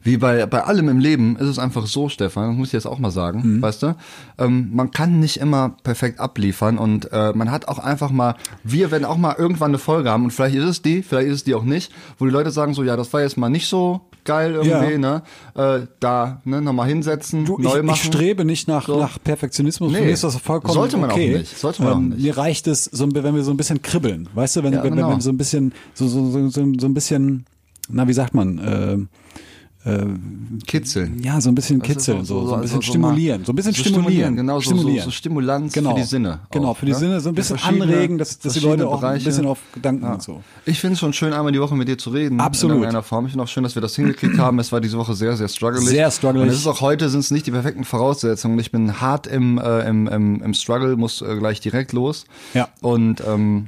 [0.02, 2.86] wie bei, bei allem im Leben ist es einfach so, Stefan, das muss ich jetzt
[2.86, 3.62] auch mal sagen, Mhm.
[3.62, 3.96] weißt du,
[4.38, 8.90] ähm, man kann nicht immer perfekt abliefern und äh, man hat auch einfach mal, wir
[8.90, 11.44] werden auch mal irgendwann eine Folge haben und vielleicht ist es die, vielleicht ist es
[11.44, 14.00] die auch nicht, wo die Leute sagen so, ja, das war jetzt mal nicht so
[14.24, 14.98] geil irgendwie, Ja.
[14.98, 15.22] ne,
[15.54, 17.96] äh, da, ne, nochmal hinsetzen, Du, neu ich, machen.
[17.96, 18.98] ich strebe nicht nach, So.
[18.98, 19.92] nach Perfektionismus.
[19.92, 21.38] Nee, mich ist das vollkommen sollte man auch okay.
[21.38, 21.56] nicht.
[21.56, 22.20] Sollte man auch nicht.
[22.22, 24.28] Mir reicht es, so, wenn wir so ein bisschen kribbeln.
[24.34, 25.10] Weißt du, wenn, Ja, wenn, genau.
[25.10, 27.46] wenn wir so ein bisschen, so, so, so, so, so ein bisschen,
[27.88, 28.98] na, wie sagt man, äh,
[30.66, 31.22] Kitzeln.
[31.22, 33.72] ja, so ein bisschen ist kitzeln, so, so, ein bisschen also stimulieren, so ein bisschen
[33.72, 34.34] so stimulieren.
[34.36, 34.98] genau, so, stimulieren.
[34.98, 35.94] So, so Stimulanz genau.
[35.94, 36.40] für die Sinne.
[36.50, 36.98] Genau, auch, für die ne?
[36.98, 39.24] Sinne, so ein bisschen anregen, dass, dass die Leute auch ein Bereiche.
[39.26, 40.14] bisschen auf Gedanken Ja.
[40.14, 40.42] und so.
[40.64, 42.40] Ich finde es schon schön, einmal die Woche mit dir zu reden.
[42.40, 42.76] Absolut.
[42.76, 43.26] In irgendeiner Form.
[43.26, 44.58] Ich finde auch schön, dass wir das hingekriegt haben.
[44.58, 45.88] Es war diese Woche sehr, sehr struggelig.
[45.88, 46.42] Sehr struggelig.
[46.42, 48.58] Und es ist auch heute sind es nicht die perfekten Voraussetzungen.
[48.58, 52.24] Ich bin hart im, äh, im, im, im Struggle, muss äh, gleich direkt los.
[52.54, 52.68] Ja.
[52.80, 53.66] Und ähm,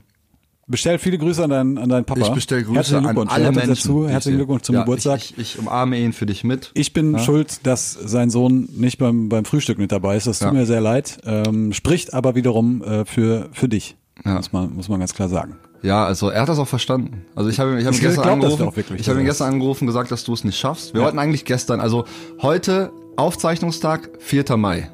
[0.70, 2.20] Bestell viele Grüße an deinen, an deinen Papa.
[2.20, 3.68] ich bestelle Grüße an alle Menschen.
[3.68, 4.06] Dazu.
[4.08, 4.36] Herzlichen.
[4.36, 5.16] Glückwunsch zum ja, Geburtstag.
[5.18, 6.70] Ich, ich, ich umarme ihn für dich mit.
[6.74, 10.26] Ich bin schuld, dass sein Sohn nicht beim, beim Frühstück mit dabei ist.
[10.26, 10.52] Das tut Ja.
[10.52, 11.18] mir sehr leid.
[11.24, 13.96] Ähm, spricht aber wiederum äh, für, für dich.
[14.24, 14.34] Ja.
[14.34, 15.56] Muss, man, muss man ganz klar sagen.
[15.82, 17.22] Ja, also er hat das auch verstanden.
[17.34, 18.76] Also ich habe ihn- ich habe ihn gestern glaub angerufen.
[18.76, 20.92] wirklich, ich habe ihn er gestern angerufen, gesagt, dass du es nicht schaffst.
[20.92, 21.06] Wir Ja.
[21.06, 22.04] wollten eigentlich gestern, also
[22.42, 24.56] heute Aufzeichnungstag 4.
[24.56, 24.90] Mai.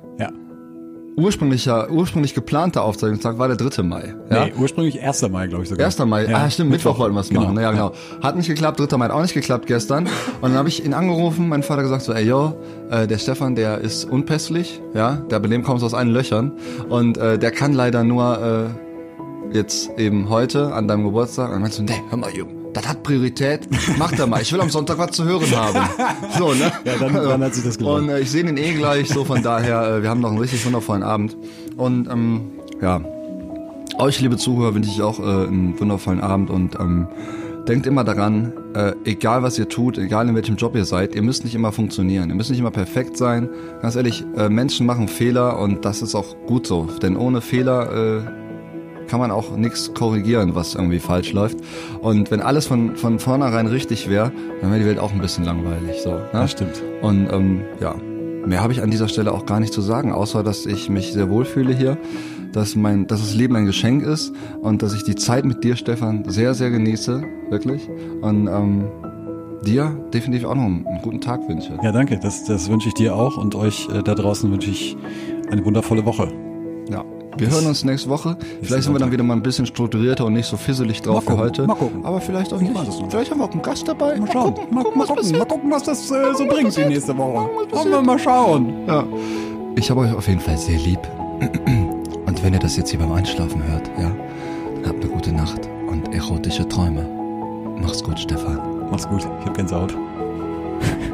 [1.17, 3.83] Ursprünglicher, ursprünglich geplanter Aufzeichnungstag war der 3.
[3.85, 4.15] Mai.
[4.31, 4.47] Ja?
[4.47, 5.29] Nee, ursprünglich 1.
[5.29, 5.87] Mai, glaube ich sogar.
[5.87, 5.99] 1.
[6.07, 6.39] Mai, Ja.
[6.39, 7.43] ah stimmt, Mittwoch, wollten wir es Genau.
[7.43, 7.61] machen.
[7.61, 7.93] Ja, genau.
[8.21, 8.97] Hat nicht geklappt, 3.
[8.99, 10.05] Mai hat auch nicht geklappt gestern.
[10.41, 12.55] Und dann habe ich ihn angerufen, mein Vater gesagt so, ey yo,
[12.91, 16.53] äh, der Stefan, der ist unpässlich, ja, der bei dem kommst aus allen Löchern.
[16.89, 18.75] Und äh, der kann leider nur
[19.53, 21.47] äh, jetzt eben heute an deinem Geburtstag.
[21.47, 23.61] Und dann meinst du, nee, hör mal, Junge, das hat Priorität,
[23.99, 24.43] mach da mal.
[24.43, 25.79] Ich will am Sonntag was zu hören haben.
[26.39, 26.73] So, ne?
[26.85, 28.03] Ja, dann- dann hat sich das gelohnt.
[28.05, 30.39] Und äh, ich sehe ihn eh gleich, so von daher, äh, wir haben noch einen
[30.39, 31.37] richtig wundervollen Abend.
[31.77, 32.51] Und ähm,
[32.83, 33.01] ja,
[33.99, 37.07] euch, liebe Zuhörer, wünsche ich auch äh, einen wundervollen Abend und ähm,
[37.69, 41.23] denkt immer daran, äh, egal was ihr tut, egal in welchem Job ihr seid, ihr
[41.23, 43.49] müsst nicht immer funktionieren, ihr müsst nicht immer perfekt sein.
[43.81, 48.19] Ganz ehrlich, äh, Menschen machen Fehler und das ist auch gut so, denn ohne Fehler
[48.19, 48.44] äh,
[49.09, 51.59] kann man auch nichts korrigieren, was irgendwie falsch läuft.
[52.01, 55.45] Und wenn alles von, von vornherein richtig wäre, dann wäre die Welt auch ein bisschen
[55.45, 56.01] langweilig.
[56.03, 56.29] So, ne?
[56.33, 56.83] Das stimmt.
[57.03, 57.95] Und ähm, ja,
[58.47, 61.13] mehr habe ich an dieser Stelle auch gar nicht zu sagen, außer dass ich mich
[61.13, 61.99] sehr wohlfühle hier,
[62.53, 65.77] dass mein, dass das Leben ein Geschenk ist und dass ich die Zeit mit dir,
[65.77, 67.89] Stefan, sehr, sehr genieße, wirklich.
[68.23, 68.85] Und ähm,
[69.65, 71.79] dir definitiv auch noch einen, einen guten Tag wünsche.
[71.83, 72.19] Ja, danke.
[72.19, 74.97] Das, das wünsche ich dir auch und euch äh, da draußen wünsche ich
[75.51, 76.44] eine wundervolle Woche.
[77.37, 78.37] Wir hören uns nächste Woche.
[78.63, 81.21] Vielleicht sind wir dann wieder mal ein bisschen strukturierter und nicht so fisselig drauf Mal
[81.23, 81.67] gucken, wie heute.
[81.67, 82.05] mal gucken.
[82.05, 83.03] Aber vielleicht auch Ich nicht.
[83.11, 84.17] Vielleicht haben wir auch einen Gast dabei.
[84.17, 84.55] Mal schauen.
[84.55, 86.89] gucken, Mal, gucken, mal, was gucken, mal gucken, was das äh, so bringt die passiert.
[86.89, 87.49] nächste Woche.
[87.49, 88.87] Gucken, Wollen wir mal schauen.
[88.87, 89.05] Ja.
[89.77, 91.01] Ich habe euch auf jeden Fall sehr lieb.
[92.27, 94.11] Und wenn ihr das jetzt hier beim Einschlafen hört, ja,
[94.83, 97.05] dann habt eine gute Nacht und erotische Träume.
[97.81, 98.59] Mach's gut, Stefan.
[98.91, 99.21] Mach's gut.
[99.41, 99.95] Ich hab Gänsehaut.